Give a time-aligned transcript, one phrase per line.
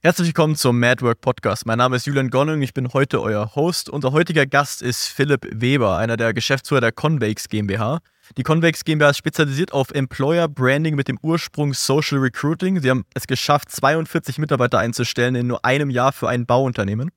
[0.00, 1.66] Herzlich willkommen zum Madwork Podcast.
[1.66, 3.90] Mein Name ist Julian Gonning, ich bin heute euer Host.
[3.90, 7.98] Unser heutiger Gast ist Philipp Weber, einer der Geschäftsführer der Convex GmbH.
[8.36, 12.80] Die Convex GmbH ist spezialisiert auf Employer Branding mit dem Ursprung Social Recruiting.
[12.80, 17.10] Sie haben es geschafft, 42 Mitarbeiter einzustellen in nur einem Jahr für ein Bauunternehmen.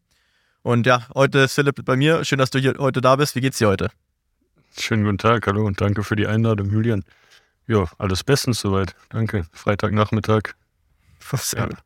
[0.63, 2.25] Und ja, heute ist Philipp bei mir.
[2.25, 3.36] Schön, dass du hier heute da bist.
[3.36, 3.91] Wie geht's dir heute?
[4.75, 7.04] Schönen guten Tag, hallo und danke für die Einladung, Julian.
[7.68, 8.95] Ja, alles bestens soweit.
[9.09, 9.45] Danke.
[9.52, 10.55] Freitagnachmittag.
[11.36, 11.77] Sehr gut.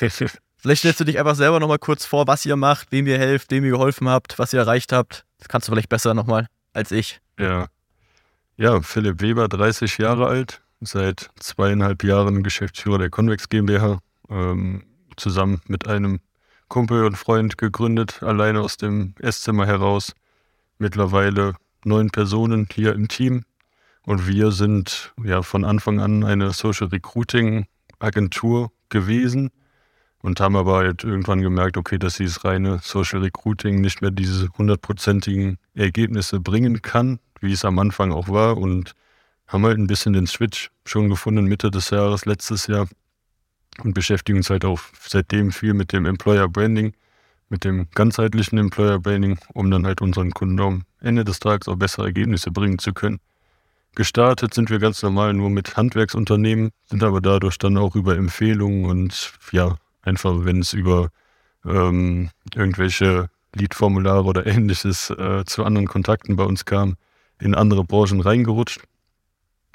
[0.60, 3.50] Vielleicht stellst du dich einfach selber nochmal kurz vor, was ihr macht, wem ihr helft,
[3.52, 5.24] wem ihr geholfen habt, was ihr erreicht habt.
[5.38, 7.20] Das kannst du vielleicht besser nochmal als ich.
[7.38, 7.68] Ja.
[8.56, 14.00] Ja, Philipp Weber, 30 Jahre alt, seit zweieinhalb Jahren Geschäftsführer der Convex GmbH,
[14.30, 14.82] ähm,
[15.16, 16.18] zusammen mit einem
[16.66, 20.12] Kumpel und Freund gegründet, alleine aus dem Esszimmer heraus.
[20.78, 23.44] Mittlerweile neun Personen hier im Team.
[24.02, 27.66] Und wir sind ja von Anfang an eine Social Recruiting
[28.00, 29.50] Agentur gewesen
[30.22, 34.48] und haben aber halt irgendwann gemerkt, okay, dass dieses reine Social Recruiting nicht mehr diese
[34.56, 38.94] hundertprozentigen Ergebnisse bringen kann, wie es am Anfang auch war und
[39.46, 42.88] haben halt ein bisschen den Switch schon gefunden Mitte des Jahres, letztes Jahr
[43.82, 46.94] und beschäftigen uns halt auch seitdem viel mit dem Employer Branding,
[47.48, 51.76] mit dem ganzheitlichen Employer Branding, um dann halt unseren Kunden am Ende des Tages auch
[51.76, 53.20] bessere Ergebnisse bringen zu können.
[53.94, 58.84] Gestartet sind wir ganz normal nur mit Handwerksunternehmen, sind aber dadurch dann auch über Empfehlungen
[58.84, 61.10] und ja, Einfach, wenn es über
[61.64, 66.96] ähm, irgendwelche Lead-Formulare oder ähnliches äh, zu anderen Kontakten bei uns kam,
[67.40, 68.82] in andere Branchen reingerutscht,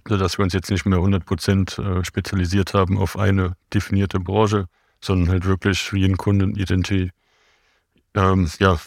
[0.07, 4.67] sodass wir uns jetzt nicht mehr 100% äh, spezialisiert haben auf eine definierte Branche,
[5.01, 7.11] sondern halt wirklich jeden Kunden Identity
[8.15, 8.79] ähm, ja,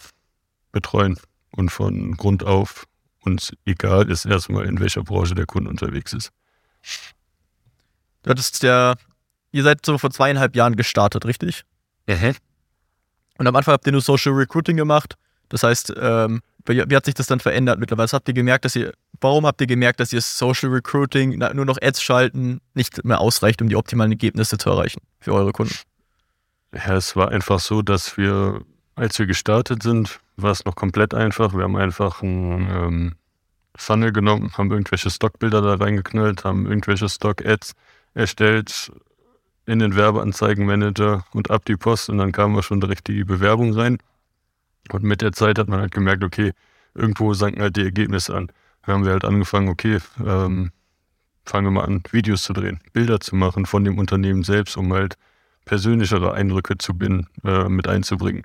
[0.72, 1.18] betreuen
[1.50, 2.86] und von Grund auf
[3.20, 6.30] uns egal ist erstmal, in welcher Branche der Kunde unterwegs ist.
[8.22, 8.94] Du hattest ja
[9.52, 11.62] ihr seid so vor zweieinhalb Jahren gestartet, richtig?
[12.06, 12.34] Mhm.
[13.38, 15.16] Und am Anfang habt ihr nur Social Recruiting gemacht.
[15.48, 18.04] Das heißt, ähm, wie, hat sich das dann verändert mittlerweile?
[18.04, 21.64] Was habt ihr gemerkt, dass ihr, warum habt ihr gemerkt, dass ihr Social Recruiting, nur
[21.64, 25.74] noch Ads schalten, nicht mehr ausreicht, um die optimalen Ergebnisse zu erreichen für eure Kunden?
[26.72, 28.62] Ja, es war einfach so, dass wir,
[28.96, 31.54] als wir gestartet sind, war es noch komplett einfach.
[31.54, 33.14] Wir haben einfach einen ähm,
[33.76, 37.72] Funnel genommen, haben irgendwelche Stockbilder da reingeknallt, haben irgendwelche Stock-Ads
[38.14, 38.90] erstellt,
[39.66, 43.72] in den Werbeanzeigenmanager und ab die Post und dann kam auch schon direkt die Bewerbung
[43.72, 43.98] rein.
[44.92, 46.52] Und mit der Zeit hat man halt gemerkt, okay,
[46.94, 48.46] irgendwo sanken halt die Ergebnisse an.
[48.82, 50.70] Dann haben wir halt angefangen, okay, ähm,
[51.44, 54.92] fangen wir mal an, Videos zu drehen, Bilder zu machen von dem Unternehmen selbst, um
[54.92, 55.16] halt
[55.64, 58.44] persönlichere Eindrücke zu binden, äh, mit einzubringen.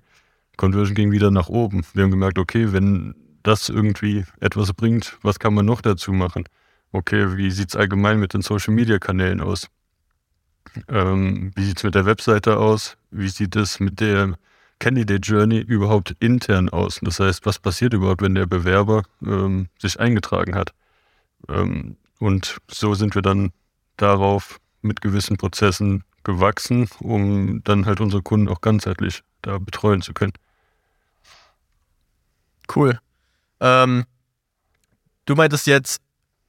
[0.57, 1.83] Conversion ging wieder nach oben.
[1.93, 6.45] Wir haben gemerkt, okay, wenn das irgendwie etwas bringt, was kann man noch dazu machen?
[6.91, 9.67] Okay, wie sieht es allgemein mit den Social-Media-Kanälen aus?
[10.87, 12.97] Ähm, wie sieht es mit der Webseite aus?
[13.11, 14.37] Wie sieht es mit der
[14.79, 16.99] Candidate Journey überhaupt intern aus?
[17.01, 20.73] Das heißt, was passiert überhaupt, wenn der Bewerber ähm, sich eingetragen hat?
[21.49, 23.51] Ähm, und so sind wir dann
[23.97, 30.13] darauf mit gewissen Prozessen gewachsen, um dann halt unsere Kunden auch ganzheitlich da betreuen zu
[30.13, 30.33] können.
[32.73, 32.99] Cool.
[33.59, 34.05] Ähm,
[35.25, 36.01] du meintest jetzt,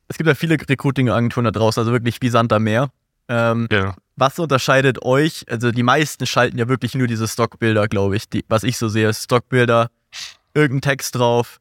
[0.08, 2.90] es gibt ja viele Recruiting-Agenturen da draußen, also wirklich wie Sand am Meer.
[3.28, 3.94] Ähm, ja.
[4.16, 5.44] Was unterscheidet euch?
[5.48, 8.28] Also die meisten schalten ja wirklich nur diese Stockbilder, glaube ich.
[8.28, 9.90] Die, was ich so sehe, Stockbilder,
[10.54, 11.60] irgendein Text drauf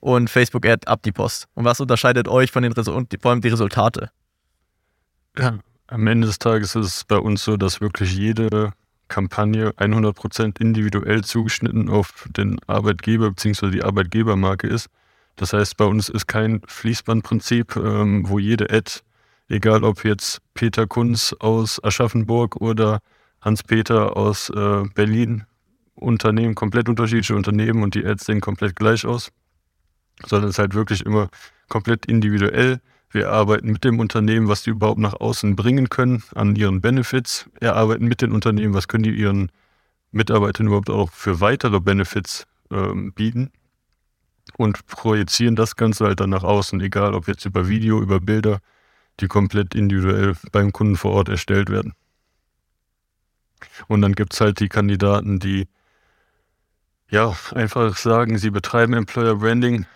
[0.00, 1.48] und Facebook-Ad ab die Post.
[1.54, 4.10] Und was unterscheidet euch von den Resu und vor allem die Resultate?
[5.38, 5.58] Ja,
[5.88, 8.72] am Ende des Tages ist es bei uns so, dass wirklich jede
[9.08, 13.70] Kampagne 100% individuell zugeschnitten auf den Arbeitgeber bzw.
[13.70, 14.88] die Arbeitgebermarke ist.
[15.36, 19.00] Das heißt, bei uns ist kein Fließbandprinzip, ähm, wo jede Ad
[19.48, 23.00] egal ob jetzt Peter Kunz aus Aschaffenburg oder
[23.40, 25.44] Hans-Peter aus äh, Berlin,
[25.94, 29.30] Unternehmen, komplett unterschiedliche Unternehmen und die Ads sehen komplett gleich aus,
[30.26, 31.28] sondern es ist halt wirklich immer
[31.68, 32.80] komplett individuell.
[33.10, 37.48] Wir arbeiten mit dem Unternehmen, was die überhaupt nach außen bringen können, an ihren Benefits.
[37.60, 39.50] Wir arbeiten mit den Unternehmen, was können die ihren
[40.10, 43.50] Mitarbeitern überhaupt auch für weitere Benefits ähm, bieten
[44.56, 48.60] und projizieren das Ganze halt dann nach außen, egal ob jetzt über Video, über Bilder
[49.20, 51.94] die komplett individuell beim Kunden vor Ort erstellt werden.
[53.88, 55.68] Und dann gibt es halt die Kandidaten, die
[57.08, 59.86] ja einfach sagen, sie betreiben Employer Branding,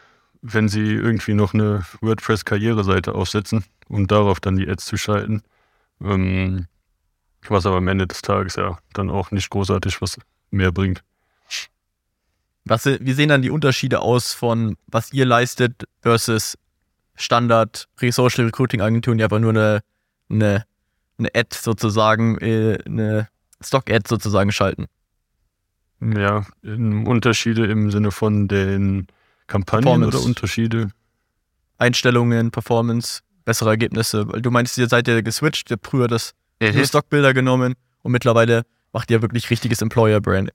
[0.43, 5.43] wenn sie irgendwie noch eine WordPress-Karriereseite aufsetzen, um darauf dann die Ads zu schalten.
[6.02, 6.66] Ähm,
[7.49, 10.19] was aber am Ende des Tages ja dann auch nicht großartig was
[10.50, 11.02] mehr bringt.
[12.64, 16.58] Was, wie sehen dann die Unterschiede aus von was ihr leistet versus
[17.20, 19.81] Standard Social Recruiting Agenturen, die einfach nur eine,
[20.31, 20.64] eine,
[21.19, 23.28] eine Ad sozusagen, äh, eine
[23.62, 24.87] Stock-Ads sozusagen schalten.
[26.00, 29.06] Ja, Unterschiede im Sinne von den
[29.46, 30.90] Kampagnen oder Unterschiede?
[31.76, 34.26] Einstellungen, Performance, bessere Ergebnisse.
[34.28, 36.84] Weil du meinst, ihr seid ja geswitcht, ihr habt früher das mhm.
[36.84, 38.62] Stockbilder genommen und mittlerweile
[38.93, 40.55] macht ihr wirklich richtiges Employer-Branding.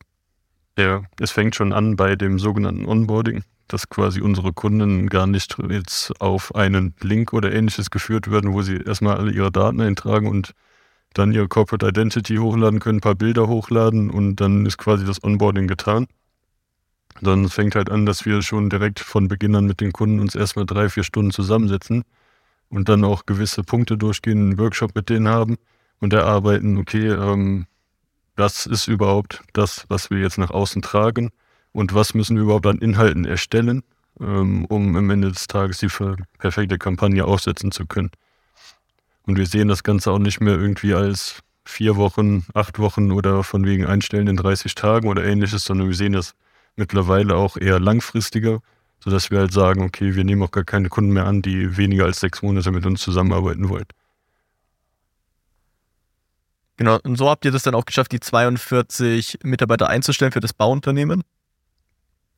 [0.78, 5.58] Ja, es fängt schon an bei dem sogenannten Onboarding, dass quasi unsere Kunden gar nicht
[5.70, 10.28] jetzt auf einen Link oder ähnliches geführt werden, wo sie erstmal alle ihre Daten eintragen
[10.28, 10.54] und
[11.14, 15.24] dann ihre Corporate Identity hochladen können, ein paar Bilder hochladen und dann ist quasi das
[15.24, 16.08] Onboarding getan.
[17.22, 20.36] Dann fängt halt an, dass wir schon direkt von Beginn an mit den Kunden uns
[20.36, 22.04] erstmal drei, vier Stunden zusammensetzen
[22.70, 25.56] und dann auch gewisse Punkte durchgehen, einen Workshop mit denen haben
[26.02, 27.68] und erarbeiten, okay, ähm,
[28.36, 31.32] das ist überhaupt das, was wir jetzt nach außen tragen
[31.72, 33.84] und was müssen wir überhaupt an Inhalten erstellen,
[34.20, 35.90] ähm, um am Ende des Tages die
[36.38, 38.12] perfekte Kampagne aufsetzen zu können.
[39.24, 43.44] Und wir sehen das Ganze auch nicht mehr irgendwie als vier Wochen, acht Wochen oder
[43.44, 46.36] von wegen Einstellen in 30 Tagen oder ähnliches, sondern wir sehen das
[46.76, 48.60] mittlerweile auch eher langfristiger,
[49.00, 52.06] sodass wir halt sagen, okay, wir nehmen auch gar keine Kunden mehr an, die weniger
[52.06, 53.88] als sechs Monate mit uns zusammenarbeiten wollen.
[56.78, 60.54] Genau, und so habt ihr das dann auch geschafft, die 42 Mitarbeiter einzustellen für das
[60.54, 61.24] Bauunternehmen?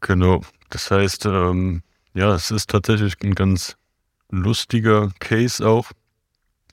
[0.02, 1.82] Genau, das heißt, ähm,
[2.14, 3.78] ja, es ist tatsächlich ein ganz
[4.30, 5.92] lustiger Case auch.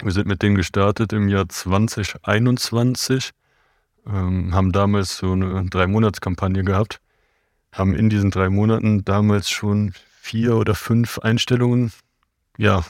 [0.03, 3.31] Wir sind mit denen gestartet im Jahr 2021,
[4.07, 7.01] ähm, haben damals so eine Drei-Monats-Kampagne gehabt,
[7.73, 11.93] haben in diesen drei Monaten damals schon vier oder fünf Einstellungen,
[12.59, 12.85] ja,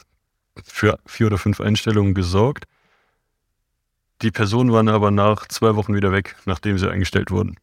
[0.65, 2.65] für vier oder fünf Einstellungen gesorgt.
[4.23, 7.57] Die Personen waren aber nach zwei Wochen wieder weg, nachdem sie eingestellt wurden.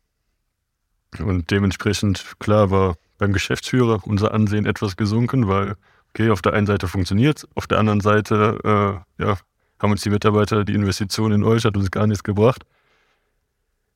[1.20, 5.76] Und dementsprechend, klar, war beim Geschäftsführer unser Ansehen etwas gesunken, weil
[6.10, 9.38] okay, auf der einen Seite funktioniert es, auf der anderen Seite äh, ja,
[9.80, 12.64] haben uns die Mitarbeiter, die Investition in euch hat uns gar nichts gebracht.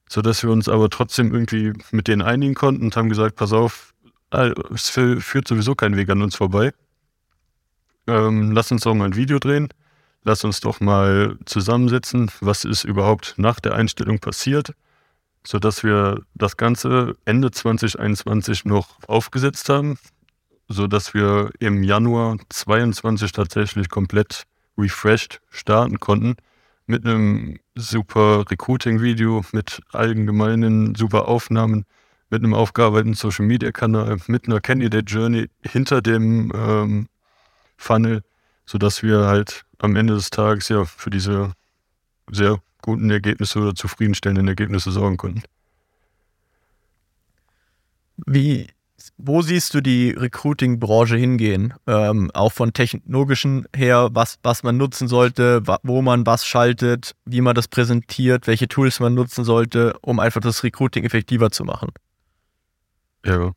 [0.08, 3.94] Sodass wir uns aber trotzdem irgendwie mit denen einigen konnten und haben gesagt, pass auf,
[4.74, 6.74] es führt sowieso kein Weg an uns vorbei.
[8.08, 9.70] Ähm, lass uns doch mal ein Video drehen.
[10.28, 14.74] Lass uns doch mal zusammensetzen, was ist überhaupt nach der Einstellung passiert,
[15.46, 20.00] sodass wir das Ganze Ende 2021 noch aufgesetzt haben,
[20.68, 24.48] so dass wir im Januar 22 tatsächlich komplett
[24.80, 26.38] refreshed starten konnten
[26.88, 31.86] mit einem super Recruiting-Video, mit allgemeinen super Aufnahmen,
[32.32, 37.10] mit einem aufgearbeiteten Social-Media-Kanal, mit einer Candidate Journey hinter dem ähm,
[37.78, 38.24] Funnel,
[38.66, 41.54] sodass wir halt am Ende des Tages ja für diese
[42.32, 45.44] sehr guten Ergebnisse oder zufriedenstellenden Ergebnisse sorgen konnten.
[48.26, 48.68] Wie
[49.18, 51.74] wo siehst du die Recruiting-Branche hingehen?
[51.86, 57.42] Ähm, auch von technologischen her, was, was man nutzen sollte, wo man was schaltet, wie
[57.42, 61.92] man das präsentiert, welche Tools man nutzen sollte, um einfach das Recruiting effektiver zu machen.
[63.26, 63.52] Ja,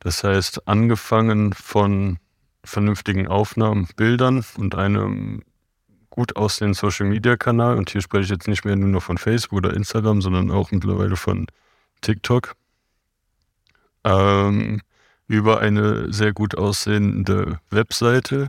[0.00, 2.18] das heißt, angefangen von
[2.64, 5.42] vernünftigen Aufnahmen, Bildern und einem
[6.10, 9.74] gut aussehenden Social-Media-Kanal, und hier spreche ich jetzt nicht mehr nur noch von Facebook oder
[9.74, 11.46] Instagram, sondern auch mittlerweile von
[12.00, 12.56] TikTok,
[14.04, 14.80] ähm,
[15.28, 18.48] über eine sehr gut aussehende Webseite,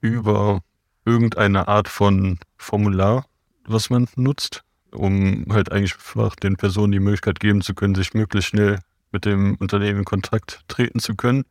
[0.00, 0.60] über
[1.04, 3.26] irgendeine Art von Formular,
[3.66, 8.14] was man nutzt, um halt eigentlich einfach den Personen die Möglichkeit geben zu können, sich
[8.14, 8.78] möglichst schnell
[9.12, 11.44] mit dem Unternehmen in Kontakt treten zu können.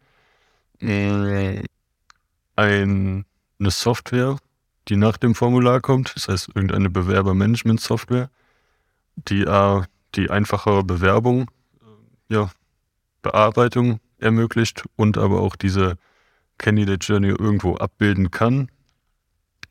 [2.58, 3.26] Äh, ein,
[3.60, 4.38] eine Software,
[4.88, 8.30] die nach dem Formular kommt, das heißt irgendeine Bewerbermanagement-Software,
[9.16, 9.82] die äh,
[10.16, 11.50] die einfachere Bewerbung
[12.30, 12.50] ja,
[13.22, 15.98] Bearbeitung ermöglicht und aber auch diese
[16.58, 18.70] Candidate Journey irgendwo abbilden kann.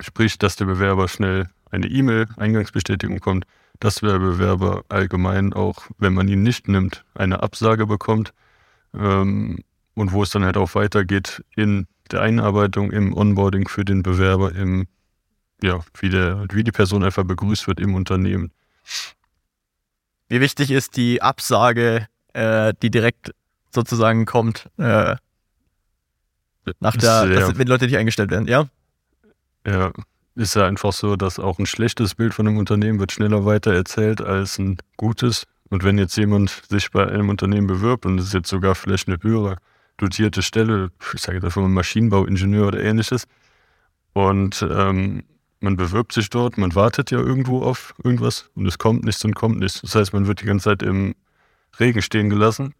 [0.00, 3.46] Sprich, dass der Bewerber schnell eine E-Mail-Eingangsbestätigung kommt,
[3.80, 8.32] dass der Bewerber allgemein auch, wenn man ihn nicht nimmt, eine Absage bekommt
[8.94, 9.58] ähm,
[9.96, 14.54] und wo es dann halt auch weitergeht in der Einarbeitung, im Onboarding für den Bewerber,
[14.54, 14.86] im,
[15.62, 18.52] ja, wie, der, wie die Person einfach begrüßt wird im Unternehmen.
[20.28, 23.34] Wie wichtig ist die Absage, äh, die direkt
[23.74, 25.16] sozusagen kommt, äh,
[26.80, 27.40] nach der, ja.
[27.40, 28.68] dass, wenn Leute nicht eingestellt werden, ja?
[29.66, 29.92] Ja,
[30.34, 33.72] ist ja einfach so, dass auch ein schlechtes Bild von einem Unternehmen wird schneller weiter
[33.72, 35.46] erzählt als ein gutes.
[35.70, 39.08] Und wenn jetzt jemand sich bei einem Unternehmen bewirbt und es ist jetzt sogar vielleicht
[39.08, 39.56] eine höhere
[39.98, 43.26] dotierte Stelle, ich sage jetzt einfach mal Maschinenbauingenieur oder ähnliches,
[44.12, 45.24] und ähm,
[45.60, 49.34] man bewirbt sich dort, man wartet ja irgendwo auf irgendwas und es kommt nichts und
[49.34, 49.82] kommt nichts.
[49.82, 51.14] Das heißt, man wird die ganze Zeit im
[51.78, 52.74] Regen stehen gelassen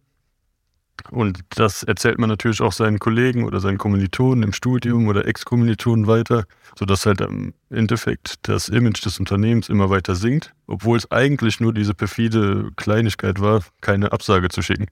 [1.11, 6.07] Und das erzählt man natürlich auch seinen Kollegen oder seinen Kommilitonen im Studium oder Ex-Kommilitonen
[6.07, 6.45] weiter,
[6.79, 11.73] sodass halt im Endeffekt das Image des Unternehmens immer weiter sinkt, obwohl es eigentlich nur
[11.75, 14.87] diese perfide Kleinigkeit war, keine Absage zu schicken.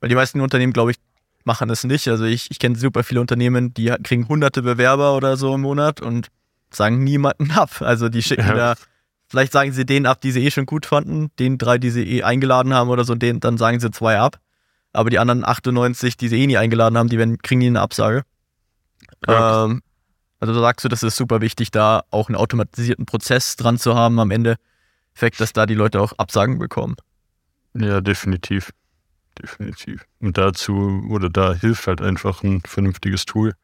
[0.00, 0.96] Weil die meisten Unternehmen, glaube ich,
[1.44, 2.08] machen es nicht.
[2.08, 6.00] Also ich, ich kenne super viele Unternehmen, die kriegen hunderte Bewerber oder so im Monat
[6.00, 6.28] und
[6.70, 7.80] sagen niemanden ab.
[7.80, 8.54] Also die schicken ja.
[8.54, 8.74] da
[9.28, 12.02] Vielleicht sagen sie den ab, die sie eh schon gut fanden, den drei, die sie
[12.02, 14.40] eh eingeladen haben oder so, den, dann sagen sie zwei ab.
[14.94, 17.82] Aber die anderen 98, die sie eh nie eingeladen haben, die werden, kriegen nie eine
[17.82, 18.22] Absage.
[19.26, 19.66] Ja.
[19.66, 19.82] Ähm,
[20.40, 23.94] also da sagst du, das ist super wichtig, da auch einen automatisierten Prozess dran zu
[23.94, 24.56] haben am Ende.
[25.14, 26.96] Effekt, dass da die Leute auch Absagen bekommen.
[27.74, 28.70] Ja, definitiv.
[29.40, 30.04] Definitiv.
[30.20, 33.54] Und dazu, oder da hilft halt einfach ein vernünftiges Tool.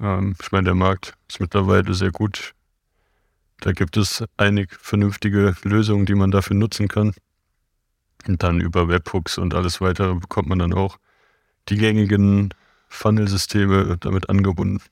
[0.00, 2.54] Ähm, ich meine, der Markt ist mittlerweile sehr gut
[3.64, 7.14] da gibt es einige vernünftige Lösungen, die man dafür nutzen kann.
[8.26, 10.98] Und dann über Webhooks und alles weitere bekommt man dann auch
[11.70, 12.52] die gängigen
[12.88, 14.82] Funnel-Systeme damit angebunden.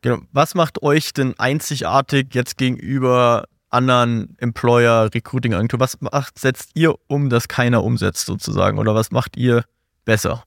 [0.00, 0.18] Genau.
[0.32, 5.80] Was macht euch denn einzigartig jetzt gegenüber anderen Employer, Recruiting-Agenturen?
[5.80, 8.78] Was macht, setzt ihr um, das keiner umsetzt sozusagen?
[8.78, 9.64] Oder was macht ihr
[10.04, 10.44] besser?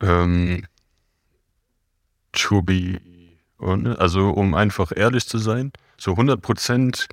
[0.00, 0.64] Ähm,
[2.32, 3.00] to be
[3.58, 7.08] also um einfach ehrlich zu sein, so 100 Prozent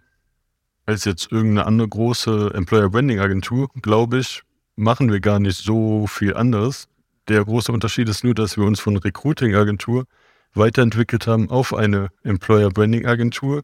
[0.86, 4.42] als jetzt irgendeine andere große Employer Branding Agentur, glaube ich,
[4.76, 6.88] machen wir gar nicht so viel anderes.
[7.30, 10.06] Der große Unterschied ist nur, dass wir uns von Recruiting Agentur
[10.54, 13.64] weiterentwickelt haben auf eine Employer Branding Agentur.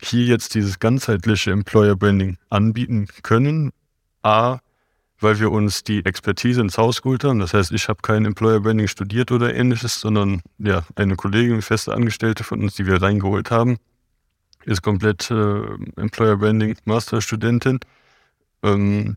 [0.00, 3.72] Hier jetzt dieses ganzheitliche Employer Branding anbieten können.
[4.22, 4.58] A,
[5.20, 7.40] weil wir uns die Expertise ins Haus geholt haben.
[7.40, 11.92] Das heißt, ich habe kein Employer Branding studiert oder ähnliches, sondern ja, eine Kollegin, feste
[11.92, 13.78] Angestellte von uns, die wir reingeholt haben,
[14.64, 15.62] ist komplett äh,
[15.96, 17.80] Employer Branding Masterstudentin.
[18.62, 19.16] Ähm,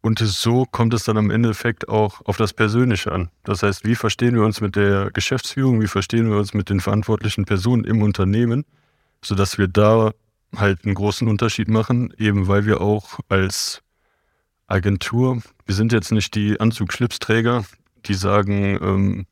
[0.00, 3.30] und so kommt es dann am Endeffekt auch auf das Persönliche an.
[3.44, 6.80] Das heißt, wie verstehen wir uns mit der Geschäftsführung, wie verstehen wir uns mit den
[6.80, 8.64] verantwortlichen Personen im Unternehmen,
[9.22, 10.12] sodass wir da
[10.56, 13.82] halt einen großen Unterschied machen, eben weil wir auch als
[14.66, 17.64] Agentur, wir sind jetzt nicht die Anzugschlipsträger,
[18.06, 19.26] die sagen, ähm,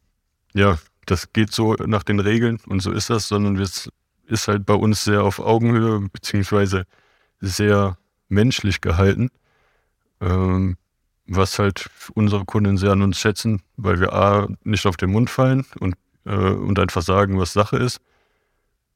[0.55, 3.89] ja, das geht so nach den Regeln und so ist das, sondern es
[4.27, 6.85] ist halt bei uns sehr auf Augenhöhe beziehungsweise
[7.41, 7.97] sehr
[8.29, 9.31] menschlich gehalten,
[10.21, 10.77] ähm,
[11.27, 15.31] was halt unsere Kunden sehr an uns schätzen, weil wir A, nicht auf den Mund
[15.31, 18.01] fallen und, äh, und einfach sagen, was Sache ist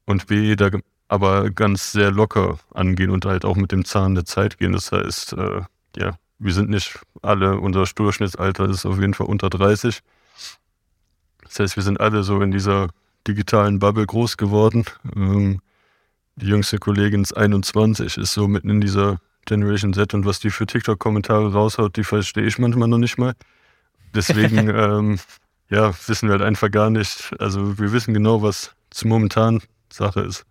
[0.05, 0.69] und B, da
[1.07, 4.71] aber ganz sehr locker angehen und halt auch mit dem Zahn der Zeit gehen.
[4.71, 5.61] Das heißt, äh,
[5.97, 9.99] ja, wir sind nicht alle, unser Durchschnittsalter ist auf jeden Fall unter 30.
[11.43, 12.89] Das heißt, wir sind alle so in dieser
[13.27, 14.85] digitalen Bubble groß geworden.
[15.15, 15.59] Ähm,
[16.37, 20.49] die jüngste Kollegin ist 21, ist so mitten in dieser Generation Z und was die
[20.49, 23.33] für TikTok-Kommentare raushaut, die verstehe ich manchmal noch nicht mal.
[24.15, 25.19] Deswegen, ähm,
[25.69, 27.33] ja, wissen wir halt einfach gar nicht.
[27.39, 29.61] Also wir wissen genau, was zu momentan
[29.93, 30.45] Sache ist.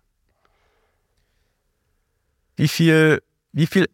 [2.55, 3.21] Wie viel,
[3.53, 3.87] wie viel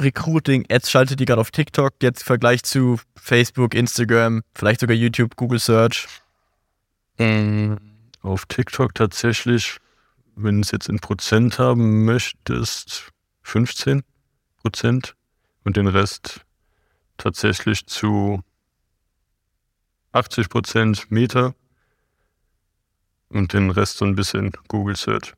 [0.00, 5.36] Recruiting-Ads schaltet ihr gerade auf TikTok jetzt im Vergleich zu Facebook, Instagram, vielleicht sogar YouTube,
[5.36, 6.06] Google Search?
[7.18, 7.78] Ähm,
[8.22, 9.78] auf TikTok tatsächlich,
[10.34, 14.02] wenn du es jetzt in Prozent haben möchtest, 15
[14.62, 15.14] Prozent
[15.64, 16.40] und den Rest
[17.16, 18.42] tatsächlich zu
[20.12, 21.54] 80 Prozent Meta
[23.28, 25.34] und den Rest so ein bisschen Google Search.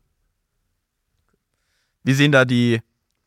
[2.04, 2.80] Wie sehen da die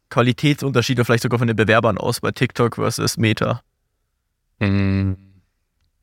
[0.09, 3.61] Qualitätsunterschiede vielleicht sogar von den Bewerbern aus bei TikTok versus Meta?
[4.59, 5.13] Mm,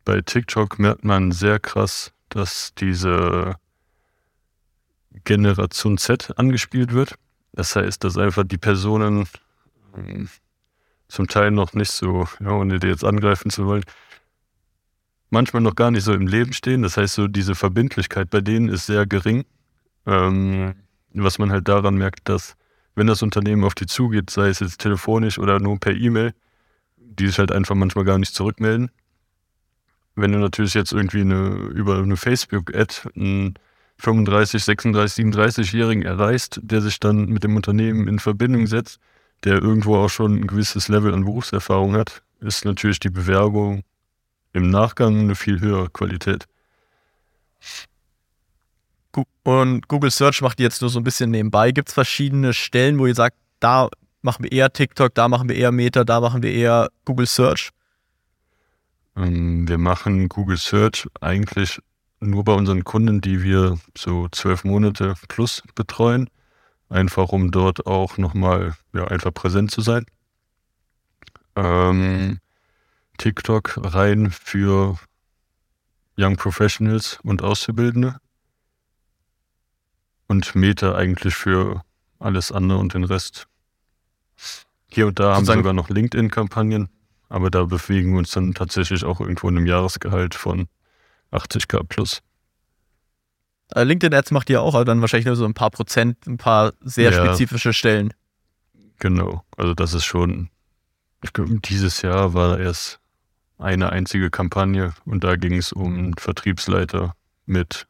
[0.04, 3.56] bei TikTok merkt man sehr krass, dass diese
[5.24, 7.14] Generation Z angespielt wird.
[7.52, 9.26] Das heißt, dass einfach die Personen
[9.96, 10.24] mm,
[11.08, 13.84] zum Teil noch nicht so, ja, ohne die jetzt angreifen zu wollen,
[15.30, 16.82] manchmal noch gar nicht so im Leben stehen.
[16.82, 19.44] Das heißt, so diese Verbindlichkeit bei denen ist sehr gering.
[20.06, 20.74] Ähm,
[21.12, 22.56] was man halt daran merkt, dass
[22.94, 26.32] wenn das Unternehmen auf die zugeht, sei es jetzt telefonisch oder nur per E-Mail,
[26.96, 28.90] die sich halt einfach manchmal gar nicht zurückmelden.
[30.14, 33.54] Wenn du natürlich jetzt irgendwie eine, über eine Facebook-Ad einen
[33.98, 38.98] 35, 36, 37-Jährigen erreichst, der sich dann mit dem Unternehmen in Verbindung setzt,
[39.44, 43.82] der irgendwo auch schon ein gewisses Level an Berufserfahrung hat, ist natürlich die Bewerbung
[44.56, 46.46] im Nachgang eine viel höhere Qualität.
[49.42, 51.72] Und Google Search macht jetzt nur so ein bisschen nebenbei.
[51.72, 53.88] Gibt es verschiedene Stellen, wo ihr sagt, da
[54.22, 57.68] machen wir eher TikTok, da machen wir eher Meta, da machen wir eher Google Search?
[59.14, 61.78] Ähm, wir machen Google Search eigentlich
[62.20, 66.30] nur bei unseren Kunden, die wir so zwölf Monate plus betreuen.
[66.88, 70.06] einfach um dort auch nochmal ja, einfach präsent zu sein.
[71.56, 72.38] Ähm,
[73.16, 74.98] TikTok rein für
[76.18, 78.16] Young Professionals und Auszubildende.
[80.28, 81.82] Und Meta eigentlich für
[82.18, 83.46] alles andere und den Rest.
[84.88, 86.88] Hier und da haben wir sogar noch LinkedIn-Kampagnen,
[87.28, 90.68] aber da bewegen wir uns dann tatsächlich auch irgendwo in einem Jahresgehalt von
[91.32, 92.22] 80k plus.
[93.74, 96.72] Äh, LinkedIn-Ads macht ihr auch, aber dann wahrscheinlich nur so ein paar Prozent, ein paar
[96.80, 98.12] sehr ja, spezifische Stellen.
[98.98, 100.48] Genau, also das ist schon,
[101.22, 103.00] ich glaube, dieses Jahr war erst
[103.58, 107.14] eine einzige Kampagne und da ging es um einen Vertriebsleiter
[107.46, 107.86] mit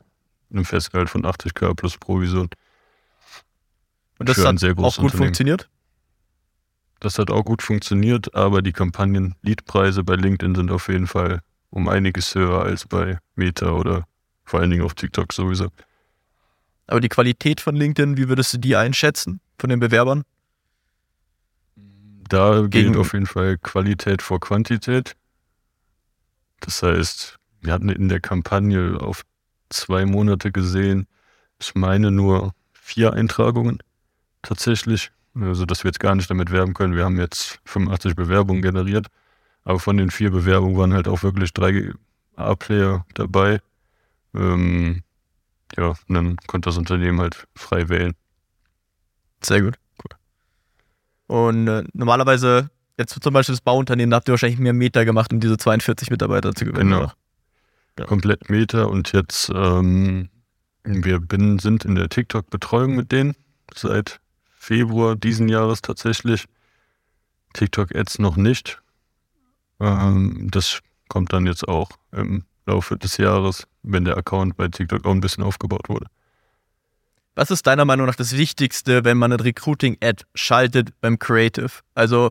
[0.51, 2.49] einem Festgehalt von 80k plus Provision.
[4.19, 5.69] Und das hat auch gut funktioniert?
[7.01, 11.89] Das hat auch gut funktioniert, aber die Kampagnen-Leadpreise bei LinkedIn sind auf jeden Fall um
[11.89, 14.07] einiges höher als bei Meta oder
[14.45, 15.69] vor allen Dingen auf TikTok sowieso.
[16.87, 20.23] Aber die Qualität von LinkedIn, wie würdest du die einschätzen von den Bewerbern?
[22.29, 25.17] Da Gegen gilt auf jeden Fall Qualität vor Quantität.
[26.61, 29.23] Das heißt, wir hatten in der Kampagne auf
[29.69, 31.07] zwei Monate gesehen,
[31.59, 33.83] ich meine nur vier Eintragungen
[34.43, 35.11] tatsächlich.
[35.35, 36.95] Also, dass wir jetzt gar nicht damit werben können.
[36.95, 39.09] Wir haben jetzt 85 Bewerbungen generiert,
[39.65, 41.93] aber von den vier Bewerbungen waren halt auch wirklich drei
[42.37, 43.61] A-Player dabei.
[44.35, 45.03] Ähm,
[45.77, 48.15] ja, und dann konnte das Unternehmen halt frei wählen.
[49.43, 49.79] Sehr gut.
[49.99, 50.17] Cool.
[51.27, 55.33] Und äh, normalerweise, jetzt zum Beispiel das Bauunternehmen, da habt ihr wahrscheinlich mehr Meter gemacht,
[55.33, 56.91] um diese 42 Mitarbeiter zu gewinnen.
[56.91, 57.13] Genau.
[57.99, 58.05] Ja.
[58.05, 60.29] Komplett Meter und jetzt, ähm,
[60.85, 63.35] wir bin, sind in der TikTok-Betreuung mit denen
[63.75, 64.21] seit
[64.59, 66.45] Februar diesen Jahres tatsächlich.
[67.55, 68.83] TikTok-Ads noch nicht.
[69.81, 75.05] Ähm, das kommt dann jetzt auch im Laufe des Jahres, wenn der Account bei TikTok
[75.07, 76.07] auch ein bisschen aufgebaut wurde.
[77.35, 81.71] Was ist deiner Meinung nach das Wichtigste, wenn man eine Recruiting-Ad schaltet beim Creative?
[81.95, 82.31] Also,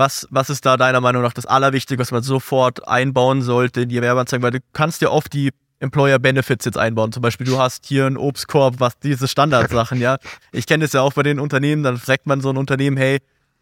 [0.00, 3.90] was, was ist da deiner Meinung nach das Allerwichtigste, was man sofort einbauen sollte in
[3.90, 4.42] die Werbeanzeigen?
[4.42, 7.12] Weil du kannst ja oft die Employer Benefits jetzt einbauen.
[7.12, 10.16] Zum Beispiel, du hast hier einen Obstkorb, was diese Standardsachen, ja.
[10.52, 13.18] Ich kenne das ja auch bei den Unternehmen, dann fragt man so ein Unternehmen, hey,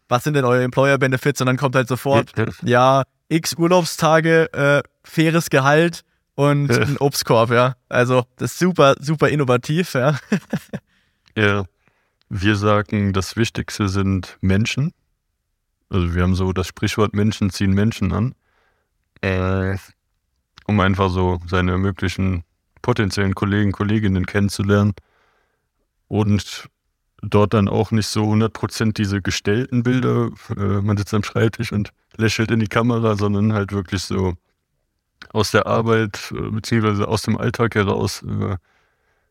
[0.07, 1.41] was sind denn eure Employer Benefits?
[1.41, 2.31] Und dann kommt halt sofort,
[2.63, 6.01] ja, x Urlaubstage, äh, faires Gehalt
[6.35, 7.75] und ein Obstkorb, ja.
[7.89, 10.17] Also das ist super, super innovativ, ja.
[11.37, 11.65] ja.
[12.29, 14.93] Wir sagen, das Wichtigste sind Menschen.
[15.89, 18.35] Also wir haben so das Sprichwort Menschen ziehen Menschen an.
[19.21, 19.77] Äh,
[20.65, 22.43] um einfach so seine möglichen
[22.81, 24.93] potenziellen Kollegen, Kolleginnen kennenzulernen.
[26.07, 26.69] Und
[27.21, 31.91] dort dann auch nicht so 100% diese gestellten Bilder, äh, man sitzt am Schreibtisch und
[32.17, 34.35] lächelt in die Kamera, sondern halt wirklich so
[35.33, 38.23] aus der Arbeit äh, beziehungsweise aus dem Alltag heraus.
[38.23, 38.57] Äh,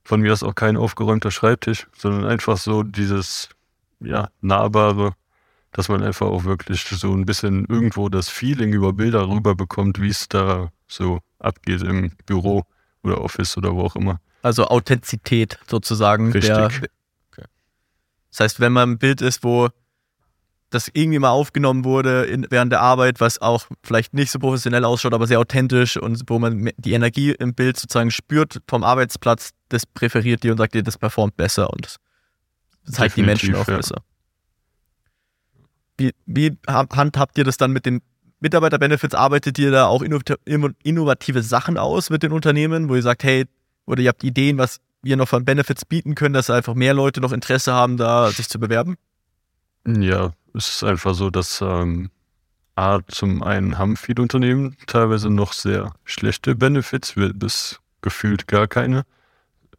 [0.05, 3.49] von mir ist auch kein aufgeräumter Schreibtisch, sondern einfach so dieses
[4.01, 5.13] ja, nahbare,
[5.73, 10.09] dass man einfach auch wirklich so ein bisschen irgendwo das Feeling über Bilder rüberbekommt, wie
[10.09, 12.65] es da so abgeht im Büro
[13.03, 14.21] oder Office oder wo auch immer.
[14.43, 16.33] Also Authentizität sozusagen.
[16.33, 16.51] Richtig.
[16.51, 16.71] Der,
[18.31, 19.69] das heißt, wenn man ein Bild ist, wo
[20.71, 24.85] das irgendwie mal aufgenommen wurde in, während der Arbeit, was auch vielleicht nicht so professionell
[24.85, 29.53] ausschaut, aber sehr authentisch und wo man die Energie im Bild sozusagen spürt vom Arbeitsplatz,
[29.71, 31.99] das präferiert die und sagt dir, das performt besser und
[32.85, 33.77] das zeigt die Menschen auch ja.
[33.77, 34.03] besser.
[35.99, 38.01] Wie, wie handhabt ihr das dann mit den
[38.41, 39.15] Mitarbeiterbenefits?
[39.15, 43.45] Arbeitet ihr da auch innovative Sachen aus mit den Unternehmen, wo ihr sagt, hey,
[43.85, 47.21] oder ihr habt Ideen, was wir noch von Benefits bieten können, dass einfach mehr Leute
[47.21, 48.97] noch Interesse haben, da sich zu bewerben?
[49.87, 52.11] Ja, es ist einfach so, dass ähm,
[52.77, 59.05] A, zum einen haben viele Unternehmen teilweise noch sehr schlechte Benefits, bis gefühlt gar keine.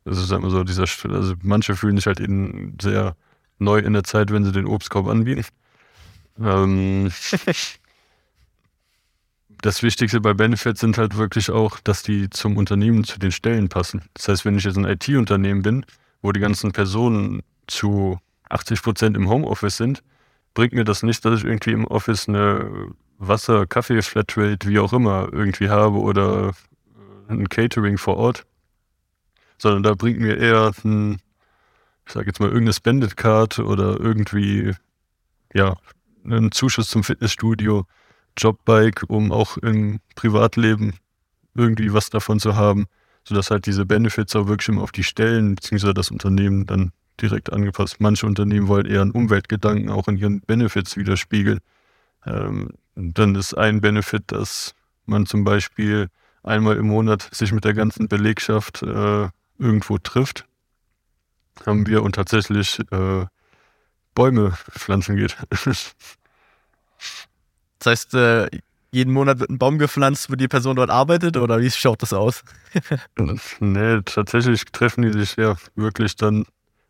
[0.06, 3.16] Also sagen wir so, dieser, also manche fühlen sich halt eben sehr
[3.58, 5.46] neu in der Zeit, wenn sie den Obstkorb anbieten.
[6.42, 7.12] Ähm,
[9.62, 13.70] das Wichtigste bei Benefits sind halt wirklich auch, dass die zum Unternehmen, zu den Stellen
[13.70, 14.04] passen.
[14.14, 15.86] Das heißt, wenn ich jetzt ein IT-Unternehmen bin,
[16.22, 20.04] wo die ganzen Personen zu 80 Prozent im Homeoffice sind,
[20.54, 24.94] bringt mir das nicht, dass ich irgendwie im Office eine Wasser-, Kaffee-, Flatrate, wie auch
[24.94, 26.54] immer, irgendwie habe oder
[27.28, 28.46] ein Catering vor Ort.
[29.58, 31.22] Sondern da bringt mir eher ein,
[32.06, 34.74] ich sag jetzt mal, irgendeine Spended Card oder irgendwie,
[35.54, 35.76] ja,
[36.24, 37.86] einen Zuschuss zum Fitnessstudio
[38.38, 40.94] Jobbike, um auch im Privatleben
[41.56, 42.86] irgendwie was davon zu haben,
[43.24, 45.94] sodass halt diese Benefits auch wirklich immer auf die Stellen bzw.
[45.94, 48.00] das Unternehmen dann direkt angepasst.
[48.00, 51.60] Manche Unternehmen wollen eher einen Umweltgedanken auch in ihren Benefits widerspiegeln.
[52.26, 54.74] Ähm, dann ist ein Benefit, dass
[55.06, 56.10] man zum Beispiel
[56.44, 60.46] einmal im Monat sich mit der ganzen Belegschaft äh, irgendwo trifft.
[61.66, 63.26] haben wir und tatsächlich äh,
[64.16, 65.38] Bäume pflanzen geht.
[67.80, 68.50] das heißt, äh,
[68.92, 72.14] jeden Monat wird ein Baum gepflanzt, wo die Person dort arbeitet oder wie schaut das
[72.14, 72.44] aus?
[73.60, 76.46] nee, tatsächlich treffen die sich ja wirklich dann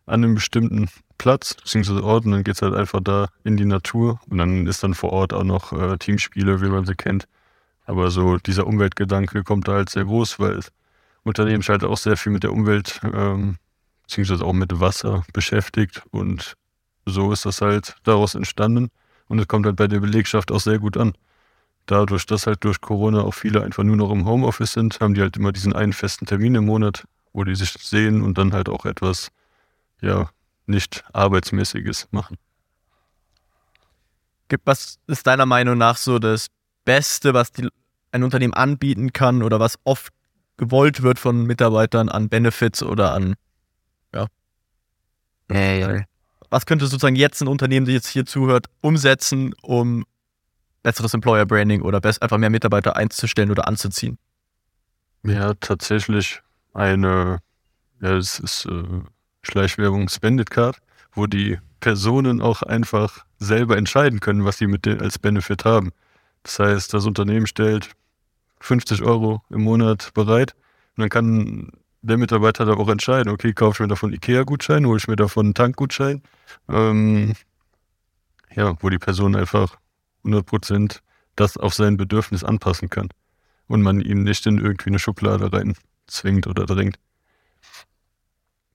[0.06, 3.66] an einem bestimmten Platz, beziehungsweise Ort und dann geht es halt einfach da in die
[3.66, 7.26] Natur und dann ist dann vor Ort auch noch äh, Teamspiele, wie man sie kennt.
[7.84, 10.72] Aber so dieser Umweltgedanke kommt da halt sehr groß, weil das
[11.22, 13.56] Unternehmen sich halt auch sehr viel mit der Umwelt, ähm,
[14.02, 16.54] beziehungsweise auch mit Wasser beschäftigt und
[17.06, 18.90] so ist das halt daraus entstanden
[19.28, 21.14] und es kommt halt bei der Belegschaft auch sehr gut an
[21.90, 25.20] dadurch, dass halt durch Corona auch viele einfach nur noch im Homeoffice sind, haben die
[25.20, 28.68] halt immer diesen einen festen Termin im Monat, wo die sich sehen und dann halt
[28.68, 29.30] auch etwas,
[30.00, 30.30] ja,
[30.66, 32.36] nicht arbeitsmäßiges machen.
[34.64, 36.48] Was ist deiner Meinung nach so das
[36.84, 37.68] Beste, was die,
[38.10, 40.12] ein Unternehmen anbieten kann oder was oft
[40.56, 43.34] gewollt wird von Mitarbeitern an Benefits oder an,
[44.12, 44.26] ja.
[45.50, 46.04] Ja, ja.
[46.50, 50.04] Was könnte sozusagen jetzt ein Unternehmen, das jetzt hier zuhört, umsetzen, um
[50.82, 54.18] besseres Employer Branding oder einfach mehr Mitarbeiter einzustellen oder anzuziehen?
[55.22, 56.40] Ja, tatsächlich
[56.72, 57.38] eine,
[58.00, 59.02] ja, es ist äh,
[59.42, 60.78] Schleichwerbung Spendit Card,
[61.12, 65.92] wo die Personen auch einfach selber entscheiden können, was sie mit den als Benefit haben.
[66.42, 67.90] Das heißt, das Unternehmen stellt
[68.60, 70.54] 50 Euro im Monat bereit
[70.96, 74.98] und dann kann der Mitarbeiter da auch entscheiden, okay, kaufe ich mir davon Ikea-Gutschein, hole
[74.98, 76.22] ich mir davon einen Tankgutschein.
[76.68, 77.34] Ähm,
[78.54, 79.76] ja, wo die Person einfach
[80.24, 81.00] 100%
[81.36, 83.08] das auf sein Bedürfnis anpassen kann
[83.66, 85.74] und man ihn nicht in irgendwie eine Schublade rein
[86.06, 86.98] zwingt oder drängt.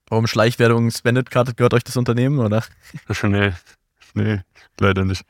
[0.07, 2.63] Warum Schleichwerbung spendet gerade gehört euch das Unternehmen, oder?
[3.23, 3.53] nee,
[4.13, 4.41] nee,
[4.79, 5.25] leider nicht.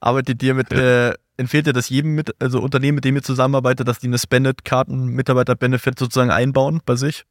[0.00, 1.10] Arbeitet ihr mit, ja.
[1.10, 4.18] äh, empfehlt ihr das jedem mit, also Unternehmen, mit dem ihr zusammenarbeitet, dass die eine
[4.18, 7.24] Spendet-Karten, Mitarbeiter-Benefit sozusagen einbauen bei sich?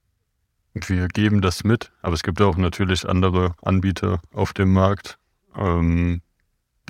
[0.74, 5.18] Wir geben das mit, aber es gibt auch natürlich andere Anbieter auf dem Markt.
[5.56, 6.22] Ähm,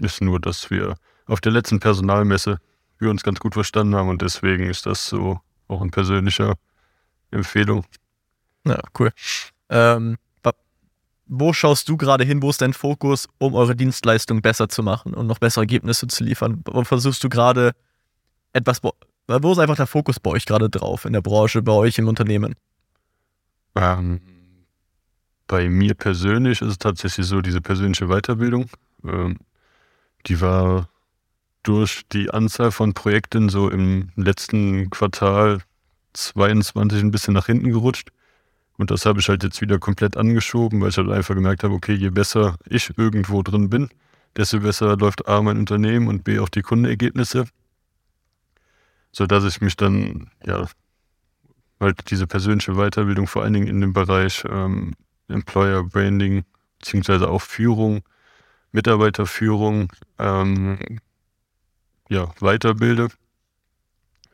[0.02, 0.95] ist nur, dass wir
[1.26, 2.60] auf der letzten Personalmesse
[3.00, 6.54] wir uns ganz gut verstanden haben und deswegen ist das so auch eine persönliche
[7.32, 7.86] Empfehlung.
[8.65, 9.12] Ja, cool.
[9.69, 10.17] Ähm,
[11.34, 12.41] wo schaust du gerade hin?
[12.41, 16.26] Wo ist dein Fokus, um eure Dienstleistung besser zu machen und noch bessere Ergebnisse zu
[16.26, 16.62] liefern?
[16.65, 17.72] Wo versuchst du gerade
[18.52, 21.98] etwas, wo ist einfach der Fokus bei euch gerade drauf, in der Branche, bei euch
[21.98, 22.56] im Unternehmen?
[23.76, 24.20] Ähm,
[25.48, 28.65] bei mir persönlich ist es tatsächlich so, diese persönliche Weiterbildung.
[29.06, 29.38] Ähm,
[30.28, 30.89] die war
[31.63, 35.62] durch die Anzahl von Projekten so im letzten Quartal
[36.12, 38.12] 22 ein bisschen nach hinten gerutscht.
[38.82, 41.76] Und das habe ich halt jetzt wieder komplett angeschoben, weil ich halt einfach gemerkt habe,
[41.76, 43.89] okay, je besser ich irgendwo drin bin,
[44.36, 47.46] desto besser läuft A mein Unternehmen und B auch die Kundenergebnisse.
[49.12, 50.67] Sodass ich mich dann, ja,
[51.80, 54.96] halt diese persönliche Weiterbildung vor allen Dingen in dem Bereich ähm,
[55.28, 56.44] Employer Branding
[56.80, 58.02] beziehungsweise auch Führung
[58.72, 60.80] Mitarbeiterführung ähm,
[62.10, 63.10] ja, weiterbilde,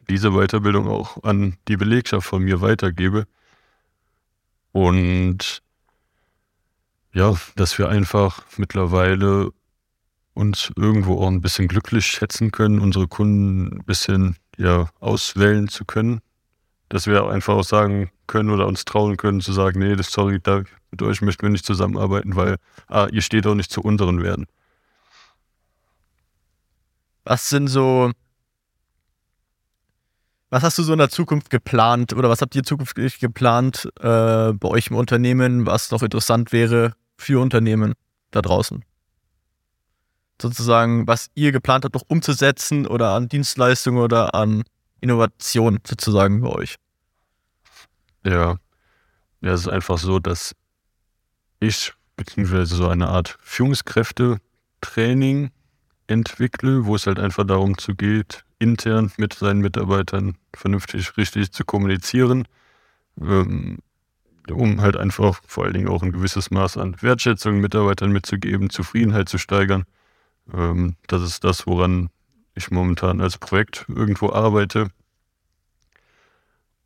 [0.10, 3.28] diese Weiterbildung auch an die Belegschaft von mir weitergebe
[4.78, 5.64] und
[7.12, 9.50] ja, dass wir einfach mittlerweile
[10.36, 15.84] uns irgendwo auch ein bisschen glücklich schätzen können, unsere Kunden ein bisschen ja, auswählen zu
[15.84, 16.22] können.
[16.90, 20.40] Dass wir einfach auch sagen können oder uns trauen können zu sagen, nee, das sorry,
[20.40, 20.62] da
[20.92, 24.46] mit euch möchten wir nicht zusammenarbeiten, weil ah, ihr steht auch nicht zu unseren Werten.
[27.24, 28.12] Was sind so,
[30.50, 34.54] was hast du so in der Zukunft geplant oder was habt ihr zukünftig geplant äh,
[34.54, 37.96] bei euch im Unternehmen, was noch interessant wäre für Unternehmen
[38.32, 38.86] da draußen?
[40.42, 44.64] Sozusagen, was ihr geplant habt, noch umzusetzen oder an Dienstleistungen oder an
[45.02, 46.76] Innovation sozusagen bei euch?
[48.24, 48.58] Ja,
[49.42, 50.54] ja, es ist einfach so, dass
[51.60, 55.50] ich beziehungsweise so eine Art Führungskräftetraining
[56.08, 61.64] entwickle, wo es halt einfach darum zu geht, intern mit seinen Mitarbeitern vernünftig, richtig zu
[61.66, 62.48] kommunizieren,
[63.22, 63.80] ähm,
[64.50, 69.30] um halt einfach vor allen Dingen auch ein gewisses Maß an Wertschätzung Mitarbeitern mitzugeben, Zufriedenheit
[69.30, 69.86] zu steigern.
[70.54, 72.10] Ähm, das ist das, woran
[72.56, 74.90] ich momentan als Projekt irgendwo arbeite.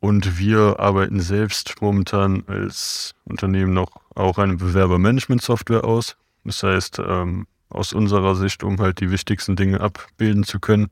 [0.00, 6.16] Und wir arbeiten selbst momentan als Unternehmen noch auch eine Bewerbermanagement-Software aus.
[6.44, 10.88] Das heißt, ähm, aus unserer Sicht, um halt die wichtigsten Dinge abbilden zu können,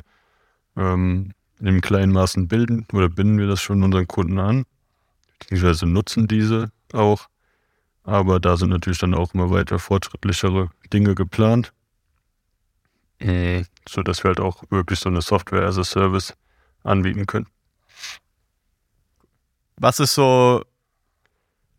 [0.77, 4.65] ähm, in kleinen Maßen bilden oder binden wir das schon unseren Kunden an,
[5.39, 7.29] beziehungsweise nutzen diese auch.
[8.03, 11.73] Aber da sind natürlich dann auch immer weiter fortschrittlichere Dinge geplant,
[13.19, 13.65] äh.
[13.89, 16.35] sodass wir halt auch wirklich so eine Software as a Service
[16.83, 17.47] anbieten können.
[19.77, 20.65] Was ist so,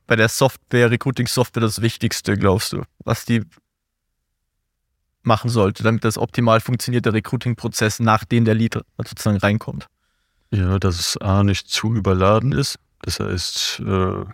[0.08, 3.44] bei der Software, Recruiting-Software das Wichtigste, glaubst du, was die
[5.24, 9.88] machen sollte, damit das optimal funktioniert, der Recruiting-Prozess, nachdem der Lead sozusagen reinkommt?
[10.52, 12.78] Ja, dass es A nicht zu überladen ist.
[13.02, 14.26] Das heißt, äh, ja,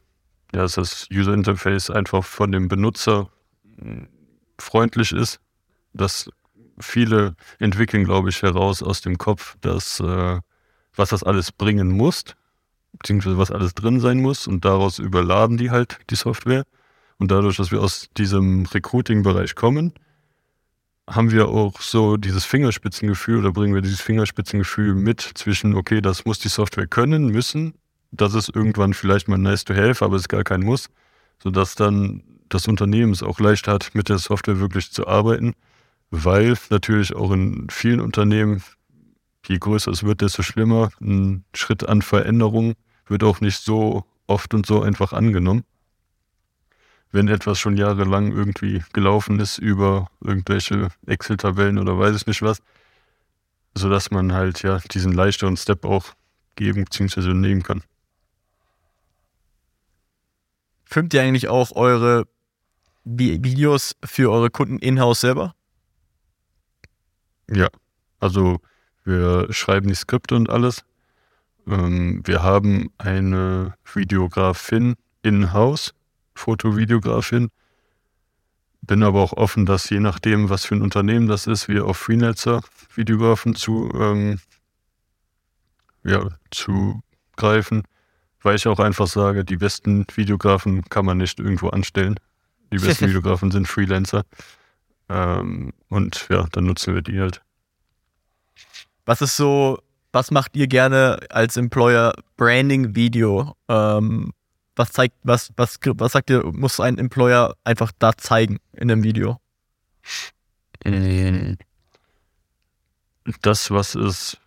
[0.52, 3.30] dass das User Interface einfach von dem Benutzer
[3.80, 4.08] hm,
[4.58, 5.40] freundlich ist.
[5.94, 6.30] Dass
[6.80, 10.40] viele entwickeln, glaube ich, heraus aus dem Kopf, dass äh,
[10.96, 12.24] was das alles bringen muss,
[12.94, 16.66] beziehungsweise was alles drin sein muss und daraus überladen die halt die Software.
[17.20, 19.94] Und dadurch, dass wir aus diesem Recruiting-Bereich kommen,
[21.10, 26.26] haben wir auch so dieses Fingerspitzengefühl oder bringen wir dieses Fingerspitzengefühl mit zwischen, okay, das
[26.26, 27.76] muss die Software können, müssen,
[28.12, 30.90] das ist irgendwann vielleicht mal nice to have, aber es ist gar kein Muss,
[31.42, 35.54] sodass dann das Unternehmen es auch leicht hat, mit der Software wirklich zu arbeiten,
[36.12, 38.62] weil natürlich auch in vielen Unternehmen,
[39.48, 42.74] je größer es wird, desto schlimmer, ein Schritt an Veränderung
[43.08, 45.64] wird auch nicht so oft und so einfach angenommen
[47.12, 52.62] wenn etwas schon jahrelang irgendwie gelaufen ist über irgendwelche Excel-Tabellen oder weiß ich nicht was,
[53.76, 56.14] sodass man halt ja diesen leichteren Step auch
[56.56, 57.34] geben bzw.
[57.34, 57.84] nehmen kann.
[60.86, 62.28] Filmt ihr eigentlich auch eure
[63.04, 65.54] Videos für eure Kunden in-house selber?
[67.50, 67.70] Ja,
[68.20, 68.60] also
[69.04, 70.84] wir schreiben die Skripte und alles.
[71.68, 75.94] Ähm, wir haben eine Videografin in-house,
[76.38, 77.50] Foto-Videografin.
[78.82, 81.98] Bin aber auch offen, dass je nachdem, was für ein Unternehmen das ist, wir auf
[81.98, 84.40] Freelancer-Videografen zu, ähm,
[86.04, 87.84] ja, zugreifen.
[88.42, 92.20] Weil ich auch einfach sage, die besten Videografen kann man nicht irgendwo anstellen.
[92.72, 94.24] Die besten Videografen sind Freelancer.
[95.10, 97.42] Ähm, und ja, dann nutzen wir die halt.
[99.06, 99.80] Was ist so,
[100.12, 103.56] was macht ihr gerne als Employer Branding Video?
[103.68, 104.34] Ähm,
[104.78, 109.04] was zeigt, was, was, was sagt ihr, muss ein Employer einfach da zeigen in dem
[109.04, 109.40] Video?
[113.42, 114.38] Das, was es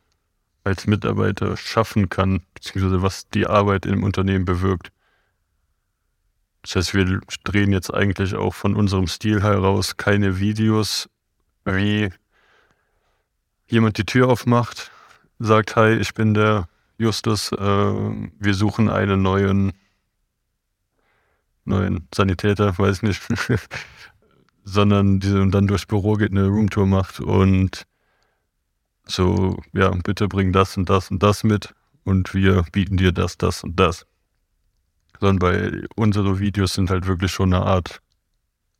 [0.64, 4.92] als Mitarbeiter schaffen kann, beziehungsweise was die Arbeit im Unternehmen bewirkt.
[6.62, 11.08] Das heißt, wir drehen jetzt eigentlich auch von unserem Stil heraus keine Videos,
[11.64, 12.10] wie
[13.66, 14.90] jemand die Tür aufmacht,
[15.38, 19.72] sagt, hi, ich bin der Justus, äh, wir suchen einen neuen
[21.64, 23.22] neuen Sanitäter, weiß nicht,
[24.64, 27.86] sondern die dann durchs Büro geht, eine Roomtour macht und
[29.04, 33.36] so, ja, bitte bring das und das und das mit und wir bieten dir das,
[33.38, 34.06] das und das.
[35.18, 38.00] Sondern bei unsere Videos sind halt wirklich schon eine Art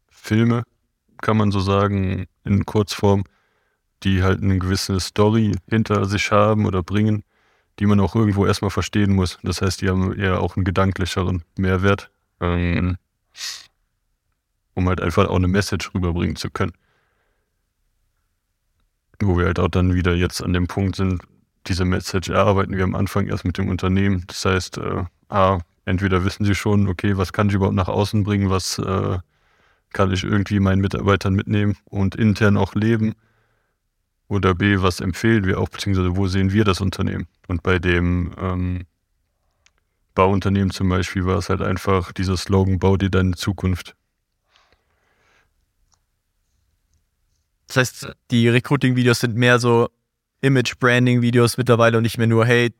[0.08, 0.62] Filme,
[1.20, 3.24] kann man so sagen, in Kurzform,
[4.02, 7.24] die halt eine gewisse Story hinter sich haben oder bringen,
[7.78, 9.38] die man auch irgendwo erstmal verstehen muss.
[9.42, 12.96] Das heißt, die haben eher auch einen gedanklicheren Mehrwert ähm,
[14.74, 16.72] um halt einfach auch eine Message rüberbringen zu können.
[19.20, 21.22] Wo wir halt auch dann wieder jetzt an dem Punkt sind,
[21.66, 24.24] diese Message erarbeiten wir am Anfang erst mit dem Unternehmen.
[24.26, 28.24] Das heißt, äh, A, entweder wissen sie schon, okay, was kann ich überhaupt nach außen
[28.24, 29.18] bringen, was äh,
[29.92, 33.14] kann ich irgendwie meinen Mitarbeitern mitnehmen und intern auch leben.
[34.28, 37.26] Oder B, was empfehlen wir auch, beziehungsweise wo sehen wir das Unternehmen?
[37.48, 38.84] Und bei dem ähm,
[40.14, 43.94] Bauunternehmen zum Beispiel war es halt einfach dieser Slogan, bau dir deine Zukunft.
[47.68, 49.88] Das heißt, die Recruiting-Videos sind mehr so
[50.40, 52.74] Image-Branding-Videos mittlerweile und nicht mehr nur, hey,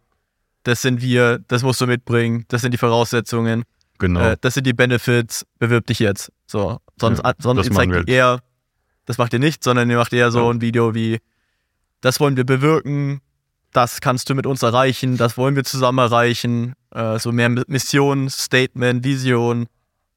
[0.65, 3.65] das sind wir, das musst du mitbringen, das sind die Voraussetzungen,
[3.99, 4.21] genau.
[4.21, 6.33] Äh, das sind die Benefits, bewirb dich jetzt.
[6.47, 8.09] So, sonst, ja, sonst zeigt ihr halt.
[8.09, 8.41] eher,
[9.07, 10.51] das macht ihr nicht, sondern ihr macht eher so ja.
[10.51, 11.21] ein Video wie,
[12.01, 13.21] das wollen wir bewirken,
[13.73, 16.75] das kannst du mit uns erreichen, das wollen wir zusammen erreichen.
[16.91, 19.67] Äh, so mehr Mission, Statement, Vision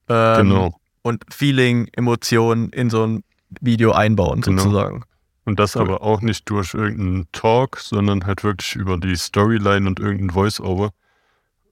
[0.09, 0.79] ähm, genau.
[1.03, 3.23] und Feeling, Emotionen in so ein
[3.61, 4.63] Video einbauen, genau.
[4.63, 5.03] sozusagen.
[5.45, 5.83] Und das cool.
[5.83, 10.91] aber auch nicht durch irgendeinen Talk, sondern halt wirklich über die Storyline und irgendein Voice-Over.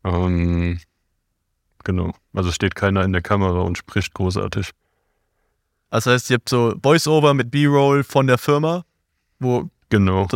[0.04, 0.80] Ähm,
[1.84, 2.14] genau.
[2.34, 4.72] Also steht keiner in der Kamera und spricht großartig.
[5.90, 8.86] Das heißt, ihr habt so Voice-Over mit B-Roll von der Firma,
[9.40, 9.70] wo.
[9.90, 10.28] Genau.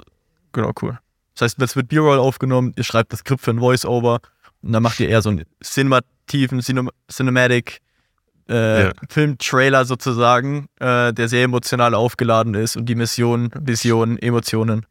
[0.51, 0.97] Genau, cool.
[1.35, 4.19] Das heißt, es wird B-Roll aufgenommen, ihr schreibt das Skript für ein Voice-Over
[4.61, 7.81] und dann macht ihr eher so einen cinemativen, Cinematic
[8.49, 8.93] äh, ja.
[9.09, 14.85] Film-Trailer sozusagen, äh, der sehr emotional aufgeladen ist und die Mission, Visionen, Emotionen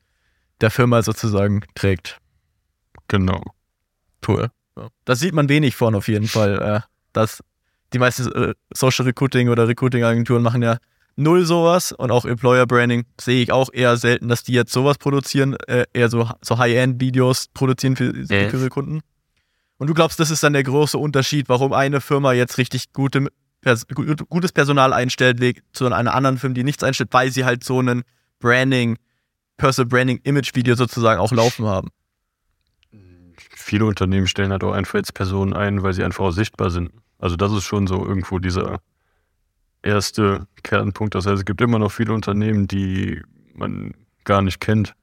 [0.60, 2.18] der Firma sozusagen trägt.
[3.08, 3.42] Genau.
[4.26, 4.50] Cool.
[5.04, 6.60] Das sieht man wenig von auf jeden Fall.
[6.60, 6.80] Äh,
[7.12, 7.42] dass
[7.92, 10.78] die meisten äh, Social Recruiting oder Recruiting-Agenturen machen ja
[11.16, 14.98] null sowas und auch Employer Branding sehe ich auch eher selten, dass die jetzt sowas
[14.98, 19.00] produzieren, äh, eher so, so High-End-Videos produzieren für, für ihre Kunden.
[19.78, 23.26] Und du glaubst, das ist dann der große Unterschied, warum eine Firma jetzt richtig gute,
[23.60, 23.86] pers
[24.28, 25.40] gutes Personal einstellt,
[25.72, 28.02] zu einer anderen Firma, die nichts einstellt, weil sie halt so einen
[28.38, 28.98] Branding,
[29.56, 31.88] Personal Branding Image Video sozusagen auch laufen haben.
[33.56, 36.90] Viele Unternehmen stellen halt auch einfach jetzt Personen ein, weil sie einfach auch sichtbar sind.
[37.18, 38.80] Also das ist schon so irgendwo dieser
[39.84, 41.14] erste Kernpunkt.
[41.14, 43.22] Das heißt, es gibt immer noch viele Unternehmen, die
[43.54, 43.94] man
[44.24, 44.94] gar nicht kennt,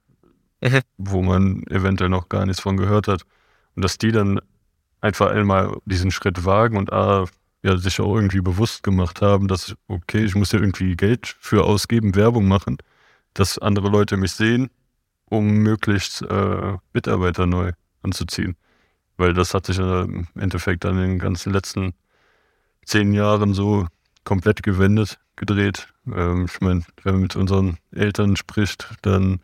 [0.60, 0.80] mhm.
[0.98, 3.22] wo man eventuell noch gar nichts von gehört hat.
[3.74, 4.40] Und dass die dann
[5.00, 7.26] einfach einmal diesen Schritt wagen und A,
[7.62, 11.64] ja, sich auch irgendwie bewusst gemacht haben, dass, okay, ich muss ja irgendwie Geld für
[11.64, 12.78] ausgeben, Werbung machen,
[13.34, 14.68] dass andere Leute mich sehen,
[15.26, 18.56] um möglichst äh, Mitarbeiter neu anzuziehen.
[19.16, 21.94] Weil das hat sich äh, im Endeffekt dann in den ganzen letzten
[22.84, 23.86] zehn Jahren so
[24.24, 25.88] komplett gewendet, gedreht.
[26.06, 29.40] Ähm, ich meine, wenn man mit unseren Eltern spricht, dann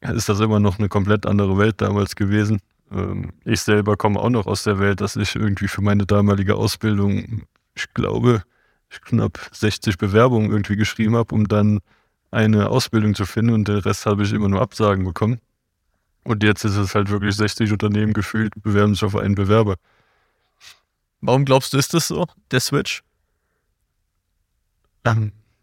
[0.00, 2.60] ist das immer noch eine komplett andere Welt damals gewesen.
[2.90, 6.56] Ähm, ich selber komme auch noch aus der Welt, dass ich irgendwie für meine damalige
[6.56, 7.42] Ausbildung,
[7.74, 8.42] ich glaube,
[8.90, 11.80] ich knapp 60 Bewerbungen irgendwie geschrieben habe, um dann
[12.30, 15.40] eine Ausbildung zu finden und den Rest habe ich immer nur Absagen bekommen.
[16.24, 19.76] Und jetzt ist es halt wirklich 60 Unternehmen gefühlt, bewerben sich auf einen Bewerber.
[21.20, 23.02] Warum glaubst du, ist das so, der Switch?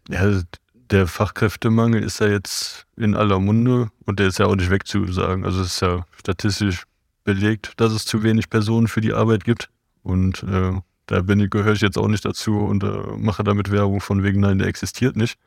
[0.08, 0.42] Ja,
[0.90, 5.44] der Fachkräftemangel ist ja jetzt in aller Munde und der ist ja auch nicht wegzusagen.
[5.44, 6.84] Also es ist ja statistisch
[7.24, 9.68] belegt, dass es zu wenig Personen für die Arbeit gibt.
[10.02, 10.72] Und äh,
[11.06, 14.22] da bin ich, gehöre ich jetzt auch nicht dazu und äh, mache damit Werbung von
[14.22, 15.38] wegen, nein, der existiert nicht.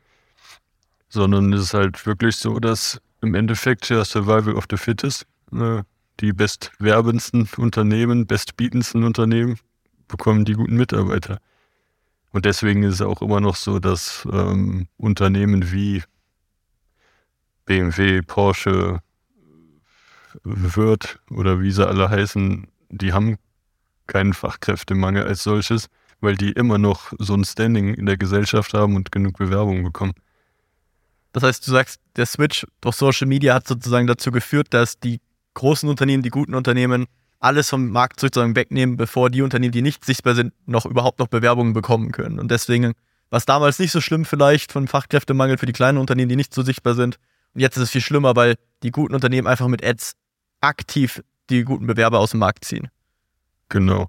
[1.08, 5.82] Sondern es ist halt wirklich so, dass im Endeffekt ja Survival of the Fittest, äh,
[6.20, 9.58] die bestwerbendsten Unternehmen, bestbietendsten Unternehmen
[10.06, 11.38] bekommen die guten Mitarbeiter.
[12.32, 16.02] Und deswegen ist es auch immer noch so, dass ähm, Unternehmen wie
[17.66, 19.00] BMW, Porsche,
[20.44, 23.36] wird oder wie sie alle heißen, die haben
[24.06, 25.88] keinen Fachkräftemangel als solches,
[26.20, 30.14] weil die immer noch so ein Standing in der Gesellschaft haben und genug Bewerbungen bekommen.
[31.32, 35.20] Das heißt, du sagst, der Switch durch Social Media hat sozusagen dazu geführt, dass die
[35.54, 37.06] großen Unternehmen, die guten Unternehmen
[37.42, 41.26] alles vom Markt sozusagen wegnehmen, bevor die Unternehmen, die nicht sichtbar sind, noch überhaupt noch
[41.26, 42.38] Bewerbungen bekommen können.
[42.38, 42.94] Und deswegen
[43.30, 46.54] war es damals nicht so schlimm vielleicht von Fachkräftemangel für die kleinen Unternehmen, die nicht
[46.54, 47.16] so sichtbar sind.
[47.54, 50.14] Und jetzt ist es viel schlimmer, weil die guten Unternehmen einfach mit Ads
[50.60, 52.88] aktiv die guten Bewerber aus dem Markt ziehen.
[53.68, 54.08] Genau.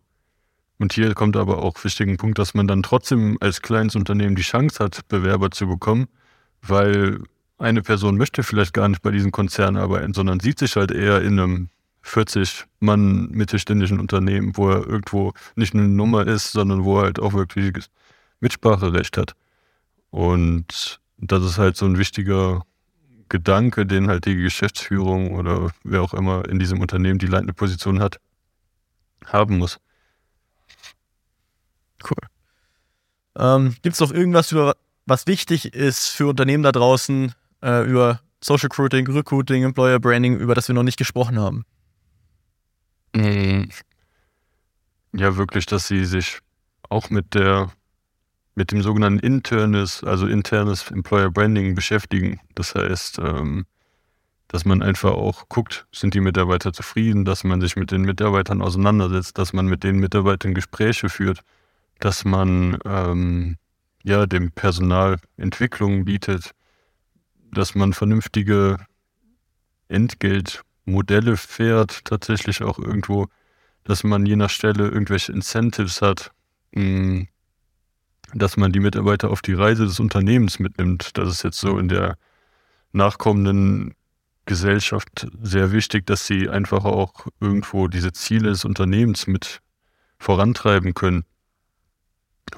[0.77, 4.41] Und hier kommt aber auch wichtigen Punkt, dass man dann trotzdem als kleines Unternehmen die
[4.43, 6.07] Chance hat, Bewerber zu bekommen,
[6.61, 7.19] weil
[7.57, 11.21] eine Person möchte vielleicht gar nicht bei diesem Konzern arbeiten, sondern sieht sich halt eher
[11.21, 11.69] in einem
[12.03, 17.19] 40 Mann mittelständischen Unternehmen, wo er irgendwo nicht eine Nummer ist, sondern wo er halt
[17.19, 17.73] auch wirklich
[18.39, 19.35] Mitspracherecht hat.
[20.11, 22.63] Und das ist halt so ein wichtiger
[23.29, 27.99] Gedanke, den halt die Geschäftsführung oder wer auch immer in diesem Unternehmen die leitende Position
[27.99, 28.19] hat,
[29.25, 29.79] haben muss.
[32.03, 32.29] Cool.
[33.37, 38.19] Ähm, Gibt es noch irgendwas, über, was wichtig ist für Unternehmen da draußen, äh, über
[38.43, 41.65] Social Recruiting, Recruiting, Employer Branding, über das wir noch nicht gesprochen haben?
[43.15, 43.69] Mm.
[45.13, 46.39] Ja, wirklich, dass sie sich
[46.89, 47.71] auch mit der
[48.55, 52.39] mit dem sogenannten internes, also internes Employer Branding beschäftigen.
[52.55, 53.65] Das heißt, ähm,
[54.47, 58.61] dass man einfach auch guckt, sind die Mitarbeiter zufrieden, dass man sich mit den Mitarbeitern
[58.61, 61.39] auseinandersetzt, dass man mit den Mitarbeitern Gespräche führt,
[61.99, 63.57] dass man ähm,
[64.03, 66.51] ja dem Personal Entwicklung bietet,
[67.51, 68.77] dass man vernünftige
[70.85, 73.27] Entgeltmodelle fährt, tatsächlich auch irgendwo,
[73.83, 76.31] dass man je nach Stelle irgendwelche Incentives hat,
[76.71, 77.27] mh, mm,
[78.35, 81.17] dass man die Mitarbeiter auf die Reise des Unternehmens mitnimmt.
[81.17, 82.17] Das ist jetzt so in der
[82.91, 83.93] nachkommenden
[84.45, 89.61] Gesellschaft sehr wichtig, dass sie einfach auch irgendwo diese Ziele des Unternehmens mit
[90.17, 91.25] vorantreiben können.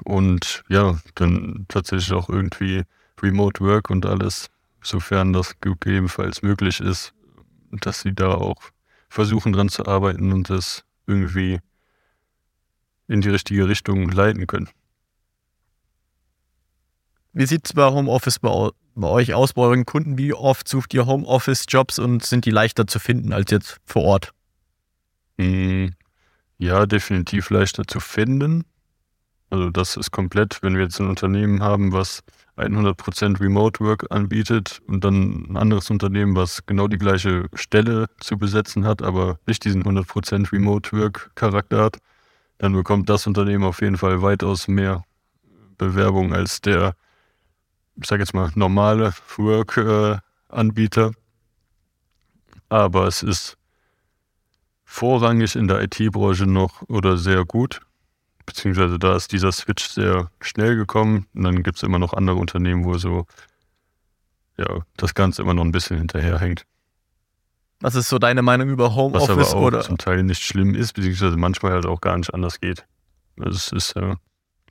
[0.04, 2.84] Und ja, dann tatsächlich auch irgendwie
[3.20, 4.48] Remote Work und alles,
[4.82, 7.12] sofern das gegebenenfalls möglich ist,
[7.80, 8.62] dass sie da auch
[9.08, 11.60] versuchen dran zu arbeiten und das irgendwie
[13.08, 14.68] in die richtige Richtung leiten können.
[17.32, 20.16] Wie sieht es bei Homeoffice bei, bei, euch aus, bei euren Kunden?
[20.16, 24.32] Wie oft sucht ihr Homeoffice-Jobs und sind die leichter zu finden als jetzt vor Ort?
[25.38, 25.92] Hm,
[26.58, 28.64] ja, definitiv leichter zu finden.
[29.50, 32.22] Also das ist komplett, wenn wir jetzt ein Unternehmen haben, was
[32.56, 38.38] 100% Remote Work anbietet und dann ein anderes Unternehmen, was genau die gleiche Stelle zu
[38.38, 41.98] besetzen hat, aber nicht diesen 100% Remote Work Charakter hat,
[42.58, 45.04] dann bekommt das Unternehmen auf jeden Fall weitaus mehr
[45.76, 46.94] Bewerbung als der
[48.00, 51.12] ich sage jetzt mal, normale Work-Anbieter.
[52.68, 53.56] Aber es ist
[54.84, 57.80] vorrangig in der IT-Branche noch oder sehr gut.
[58.46, 61.26] Beziehungsweise da ist dieser Switch sehr schnell gekommen.
[61.34, 63.26] Und dann gibt es immer noch andere Unternehmen, wo so
[64.56, 66.64] ja, das Ganze immer noch ein bisschen hinterherhängt.
[67.80, 69.36] Was ist so deine Meinung über Homeoffice?
[69.36, 69.80] Was aber auch oder?
[69.82, 72.86] zum Teil nicht schlimm ist, beziehungsweise manchmal halt auch gar nicht anders geht.
[73.38, 74.14] Also es ist, äh,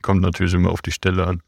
[0.01, 1.43] kommt natürlich immer auf die Stelle an.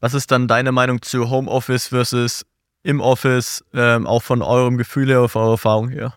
[0.00, 2.44] Was ist dann deine Meinung zu Homeoffice versus
[2.82, 6.14] im Office, ähm, auch von eurem Gefühl her, auf eure Erfahrung her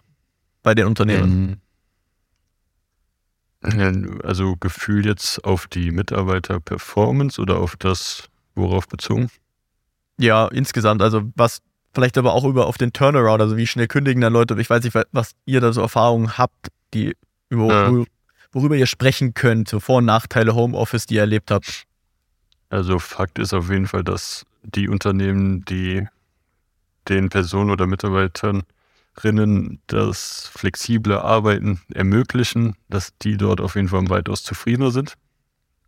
[0.61, 1.61] bei den Unternehmen?
[3.61, 9.29] Also Gefühl jetzt auf die Mitarbeiter-Performance oder auf das, worauf bezogen?
[10.19, 11.01] Ja, insgesamt.
[11.01, 11.61] Also was
[11.93, 14.59] vielleicht aber auch über auf den Turnaround, also wie schnell kündigen dann Leute.
[14.59, 17.15] Ich weiß nicht, was ihr da so Erfahrungen habt, die
[17.49, 18.05] über, Ja.
[18.51, 21.83] worüber ihr sprechen könnt, so Vor- und Nachteile Homeoffice, die ihr erlebt habt.
[22.69, 26.07] Also Fakt ist auf jeden Fall, dass die Unternehmen, die
[27.07, 27.87] den Personen oder
[29.17, 35.15] Mitarbeiterinnen das flexible Arbeiten ermöglichen, dass die dort auf jeden Fall weitaus zufriedener sind.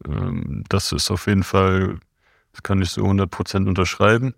[0.06, 2.00] Ähm, Das ist auf jeden Fall,
[2.54, 4.34] das kann ich so 100% unterschreiben.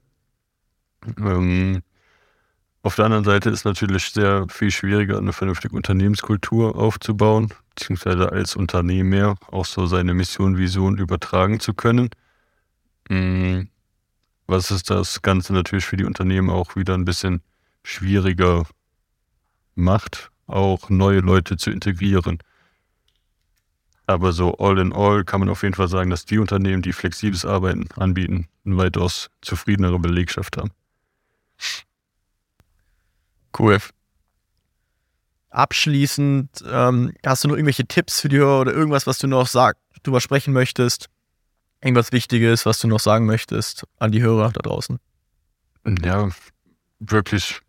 [1.17, 1.81] Ähm,
[2.83, 8.55] Auf der anderen Seite ist natürlich sehr viel schwieriger, eine vernünftige Unternehmenskultur aufzubauen, beziehungsweise als
[8.55, 12.09] Unternehmer auch so seine Mission, Vision übertragen zu können.
[13.09, 13.67] Mm,
[14.47, 17.41] Was ist das Ganze natürlich für die Unternehmen auch wieder ein bisschen
[17.83, 18.65] schwieriger
[19.75, 22.39] macht, auch neue Leute zu integrieren.
[24.07, 26.93] Aber so all in all kann man auf jeden Fall sagen, dass die Unternehmen, die
[26.93, 30.71] flexibles Arbeiten anbieten, eine weitaus zufriedenere Belegschaft haben.
[33.57, 33.79] Cool.
[35.49, 39.47] Abschließend, ähm, hast du noch irgendwelche Tipps für die Hörer oder irgendwas, was du noch
[39.47, 41.09] sag, drüber sprechen möchtest?
[41.81, 44.99] Irgendwas Wichtiges, was du noch sagen möchtest an die Hörer da draußen?
[46.03, 46.29] Ja,
[46.99, 47.61] wirklich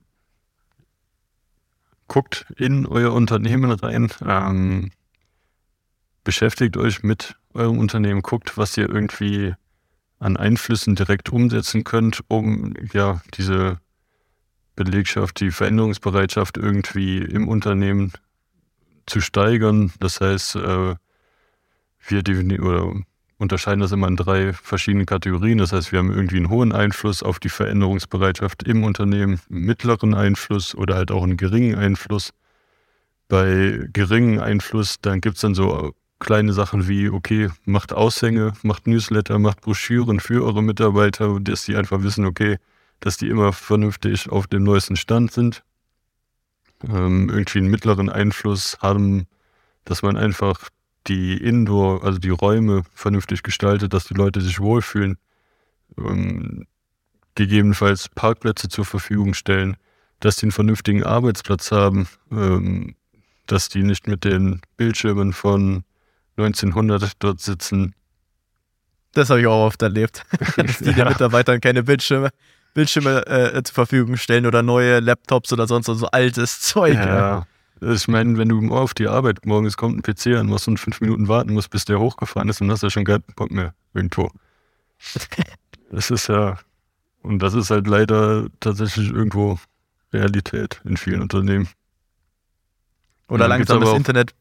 [2.12, 4.90] guckt in euer Unternehmen rein, ähm,
[6.24, 9.54] beschäftigt euch mit eurem Unternehmen, guckt, was ihr irgendwie
[10.18, 13.80] an Einflüssen direkt umsetzen könnt, um ja diese
[14.76, 18.12] Belegschaft, die Veränderungsbereitschaft irgendwie im Unternehmen
[19.06, 19.90] zu steigern.
[19.98, 20.94] Das heißt, äh,
[22.08, 22.94] wir defini- oder
[23.42, 25.58] unterscheiden das immer in drei verschiedene Kategorien.
[25.58, 30.14] Das heißt, wir haben irgendwie einen hohen Einfluss auf die Veränderungsbereitschaft im Unternehmen, einen mittleren
[30.14, 32.32] Einfluss oder halt auch einen geringen Einfluss.
[33.28, 38.86] Bei geringen Einfluss, dann gibt es dann so kleine Sachen wie, okay, macht Aushänge, macht
[38.86, 42.58] Newsletter, macht Broschüren für eure Mitarbeiter, dass die einfach wissen, okay,
[43.00, 45.64] dass die immer vernünftig auf dem neuesten Stand sind.
[46.88, 49.26] Ähm, irgendwie einen mittleren Einfluss haben,
[49.84, 50.68] dass man einfach
[51.06, 55.18] die Indoor, also die Räume vernünftig gestaltet, dass die Leute sich wohlfühlen.
[55.98, 56.66] Ähm,
[57.34, 59.76] gegebenenfalls Parkplätze zur Verfügung stellen,
[60.20, 62.94] dass die einen vernünftigen Arbeitsplatz haben, ähm,
[63.46, 65.84] dass die nicht mit den Bildschirmen von
[66.36, 67.94] 1900 dort sitzen.
[69.14, 70.24] Das habe ich auch oft erlebt,
[70.56, 71.08] dass die den Ja.
[71.08, 72.30] Mitarbeitern keine Bildschirme,
[72.74, 76.94] Bildschirme äh, zur Verfügung stellen oder neue Laptops oder sonst so altes Zeug.
[76.94, 77.46] Ja.
[77.84, 81.00] Ich meine, wenn du auf die Arbeit morgens kommt ein PC an, musst du fünf
[81.00, 84.30] Minuten warten musst, bis der hochgefahren ist, dann hast du schon keinen Bock mehr irgendwo.
[85.94, 86.58] Das ist ja,
[87.20, 89.58] und das ist halt leider tatsächlich irgendwo
[90.10, 91.68] Realität in vielen Unternehmen.
[93.28, 94.34] Oder langsam das Internet,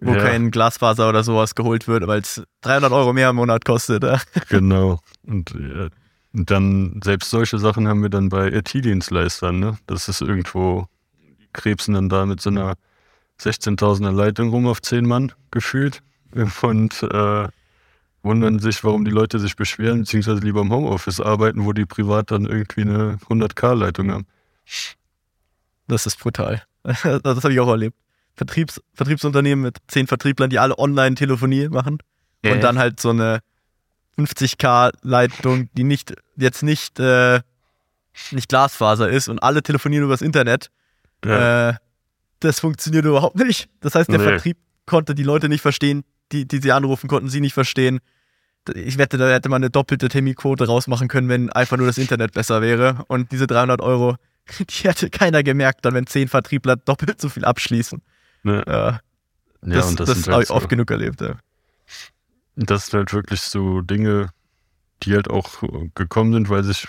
[0.00, 0.20] wo Ja.
[0.22, 4.04] kein Glasfaser oder sowas geholt wird, weil es 300 Euro mehr im Monat kostet.
[4.04, 4.20] Ja.
[4.48, 5.00] Genau.
[5.26, 5.88] Und, ja,
[6.32, 9.78] und dann, selbst solche Sachen haben wir dann bei IT-Dienstleistern, ne?
[9.86, 10.86] Das ist irgendwo,
[11.52, 12.74] krebsen dann da mit so einer
[13.40, 16.02] 16.000er Leitung rum auf 10 Mann gefühlt
[16.62, 17.48] und äh,
[18.22, 22.30] wundern sich, warum die Leute sich beschweren, beziehungsweise lieber im Homeoffice arbeiten, wo die privat
[22.30, 24.26] dann irgendwie eine 100k-Leitung haben.
[25.86, 26.62] Das ist brutal.
[26.84, 27.96] Das habe ich auch erlebt.
[28.34, 31.98] Vertriebs, Vertriebsunternehmen mit 10 Vertrieblern, die alle Online-Telefonie machen.
[32.44, 33.40] Und dann halt so eine
[34.16, 37.40] 50k-Leitung, die nicht jetzt nicht, äh,
[38.30, 40.70] nicht Glasfaser ist und alle telefonieren übers Internet.
[41.24, 41.70] Ja.
[41.70, 41.74] Äh,
[42.40, 43.68] das funktioniert überhaupt nicht.
[43.80, 44.24] Das heißt, der Nee.
[44.24, 48.00] Vertrieb konnte die Leute nicht verstehen, die, die sie anrufen, konnten sie nicht verstehen.
[48.74, 52.32] Ich wette, da hätte man eine doppelte Terminquote rausmachen können, wenn einfach nur das Internet
[52.32, 53.04] besser wäre.
[53.08, 54.16] Und diese 300 Euro,
[54.58, 58.02] die hätte keiner gemerkt, dann wenn 10 Vertriebler doppelt so viel abschließen.
[58.42, 58.62] ne?
[58.66, 59.00] Ja,
[59.62, 61.20] ja, das und das, das, sind habe halt ich so, oft genug erlebt.
[61.20, 61.36] Ja.
[62.56, 64.30] das sind halt wirklich so Dinge,
[65.02, 65.62] die halt auch
[65.94, 66.86] gekommen sind, weil sich,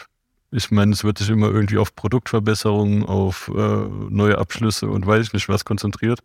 [0.52, 5.28] ich meine, es wird sich immer irgendwie auf Produktverbesserungen, auf äh, neue Abschlüsse und weiß
[5.28, 6.22] ich nicht was konzentriert.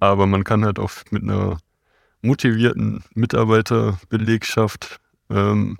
[0.00, 1.58] Aber man kann halt auch mit einer
[2.22, 5.00] motivierten Mitarbeiterbelegschaft
[5.30, 5.78] ähm,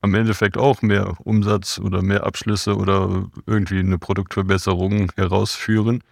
[0.00, 6.02] am Endeffekt auch mehr Umsatz oder mehr Abschlüsse oder irgendwie eine Produktverbesserung herausführen.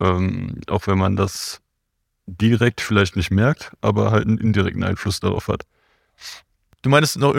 [0.00, 1.60] Ähm, auch wenn man das
[2.26, 5.64] direkt vielleicht nicht merkt, aber halt einen indirekten Einfluss darauf hat.
[6.82, 7.34] Du meinst noch,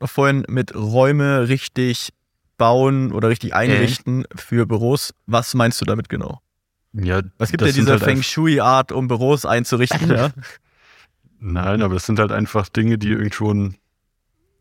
[0.00, 2.12] noch vorhin mit Räume richtig
[2.56, 4.28] bauen oder richtig einrichten äh.
[4.36, 5.14] für Büros.
[5.26, 6.40] Was meinst du damit genau?
[6.92, 10.30] Ja, es gibt ja diese halt Feng Shui-Art, um Büros einzurichten, ja.
[11.40, 13.70] Nein, aber es sind halt einfach Dinge, die irgendwo,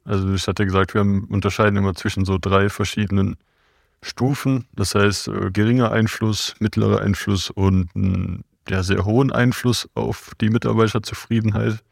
[0.05, 3.35] also ich hatte gesagt, wir haben, unterscheiden immer zwischen so drei verschiedenen
[4.01, 4.65] Stufen.
[4.73, 10.49] Das heißt, äh, geringer Einfluss, mittlerer Einfluss und ein ja, sehr hohen Einfluss auf die
[10.49, 11.83] Mitarbeiterzufriedenheit.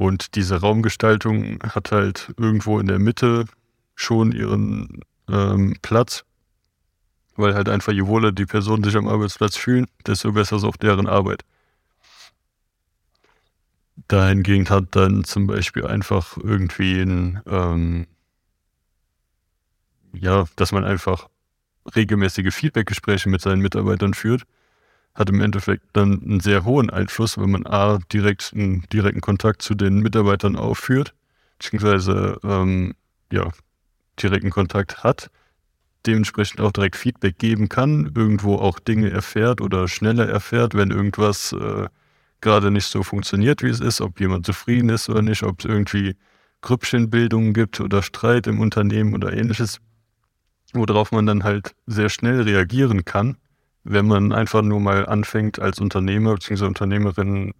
[0.00, 3.44] Und diese Raumgestaltung hat halt irgendwo in der Mitte
[3.94, 6.24] schon ihren ähm, Platz,
[7.36, 10.78] weil halt einfach je wohler die Personen sich am Arbeitsplatz fühlen, desto besser ist auch
[10.78, 11.42] deren Arbeit.
[14.08, 18.06] Dahingehend hat dann zum Beispiel einfach irgendwie ein, ähm,
[20.14, 21.28] ja, dass man einfach
[21.94, 24.46] regelmäßige Feedbackgespräche mit seinen Mitarbeitern führt,
[25.14, 29.62] hat im Endeffekt dann einen sehr hohen Einfluss, wenn man A, direkt einen direkten Kontakt
[29.62, 31.14] zu den Mitarbeitern aufführt,
[31.58, 32.94] beziehungsweise ähm,
[33.32, 33.50] ja,
[34.22, 35.30] direkten Kontakt hat,
[36.06, 41.52] dementsprechend auch direkt Feedback geben kann, irgendwo auch Dinge erfährt oder schneller erfährt, wenn irgendwas
[41.52, 41.88] äh,
[42.40, 45.64] gerade nicht so funktioniert, wie es ist, ob jemand zufrieden ist oder nicht, ob es
[45.66, 46.16] irgendwie
[46.62, 49.80] Grüppchenbildungen gibt oder Streit im Unternehmen oder ähnliches,
[50.72, 53.36] worauf man dann halt sehr schnell reagieren kann,
[53.84, 56.64] wenn man einfach nur mal anfängt, als Unternehmer bzw.
[56.66, 57.54] Unternehmerin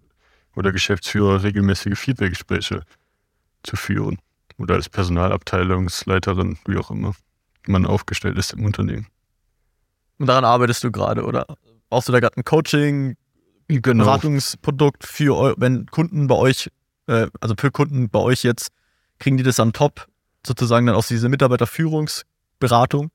[0.55, 2.83] oder Geschäftsführer regelmäßige Feedbackgespräche
[3.63, 4.19] zu führen
[4.57, 7.13] oder als Personalabteilungsleiterin, wie auch immer
[7.67, 9.07] man aufgestellt ist im Unternehmen.
[10.17, 11.45] Und daran arbeitest du gerade, oder?
[11.89, 13.15] Brauchst du da gerade ein Coaching,
[13.67, 14.03] genau.
[14.03, 16.69] Beratungsprodukt für, wenn Kunden bei euch,
[17.07, 18.69] äh, also für Kunden bei euch jetzt,
[19.19, 20.07] kriegen die das am top,
[20.45, 23.09] sozusagen dann aus dieser Mitarbeiterführungsberatung?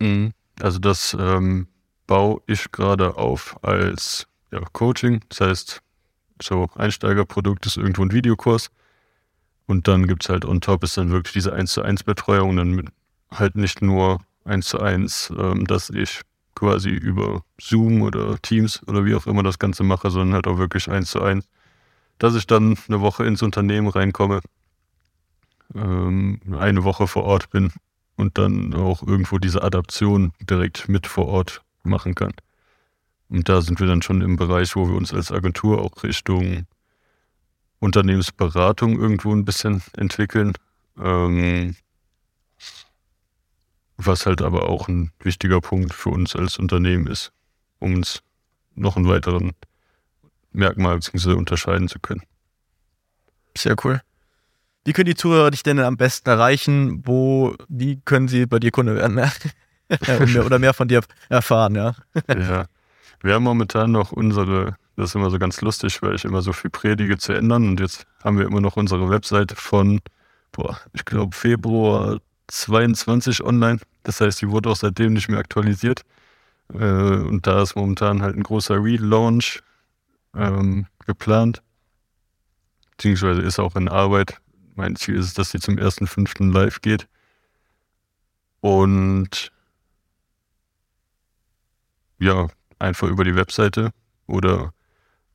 [0.00, 0.32] Mhm.
[0.60, 1.68] Also das ähm,
[2.08, 5.20] baue ich gerade auf als ja, Coaching.
[5.28, 5.82] Das heißt,
[6.42, 8.70] so Einsteigerprodukt ist irgendwo ein Videokurs.
[9.66, 12.56] Und dann gibt es halt on top ist dann wirklich diese 1 zu 1 Betreuung,
[12.56, 12.88] dann mit,
[13.30, 16.22] halt nicht nur 1 zu 1, ähm, dass ich
[16.54, 20.58] quasi über Zoom oder Teams oder wie auch immer das Ganze mache, sondern halt auch
[20.58, 21.46] wirklich 1 zu 1,
[22.18, 24.40] dass ich dann eine Woche ins Unternehmen reinkomme,
[25.74, 27.70] ähm, eine Woche vor Ort bin
[28.16, 32.32] und dann auch irgendwo diese Adaption direkt mit vor Ort machen kann.
[33.28, 36.66] Und da sind wir dann schon im Bereich, wo wir uns als Agentur auch Richtung
[37.78, 40.54] Unternehmensberatung irgendwo ein bisschen entwickeln.
[40.98, 41.76] Ähm,
[43.96, 47.32] was halt aber auch ein wichtiger Punkt für uns als Unternehmen ist,
[47.80, 48.22] um uns
[48.74, 49.52] noch einen weiteren
[50.52, 51.32] Merkmal bzw.
[51.32, 52.22] unterscheiden zu können.
[53.56, 54.00] Sehr cool.
[54.84, 57.02] Wie können die Zuhörer dich denn am besten erreichen?
[57.04, 59.20] Wo, wie können sie bei dir Kunde werden?
[60.44, 61.94] Oder mehr von dir erfahren, ja?
[62.28, 62.66] ja.
[63.20, 66.52] Wir haben momentan noch unsere das ist immer so ganz lustig, weil ich immer so
[66.52, 67.68] viel predige zu ändern.
[67.68, 70.00] Und jetzt haben wir immer noch unsere Webseite von,
[70.50, 72.18] boah, ich glaube, Februar
[72.48, 73.78] 22 online.
[74.02, 76.02] Das heißt, die wurde auch seitdem nicht mehr aktualisiert.
[76.74, 79.60] Äh, und da ist momentan halt ein großer Relaunch
[80.34, 81.62] ähm, geplant.
[82.96, 84.40] Beziehungsweise ist auch in Arbeit.
[84.74, 86.52] Mein Ziel ist es, dass sie zum 1.5.
[86.52, 87.06] live geht.
[88.60, 89.52] Und
[92.18, 92.48] ja,
[92.78, 93.90] einfach über die Webseite
[94.26, 94.74] oder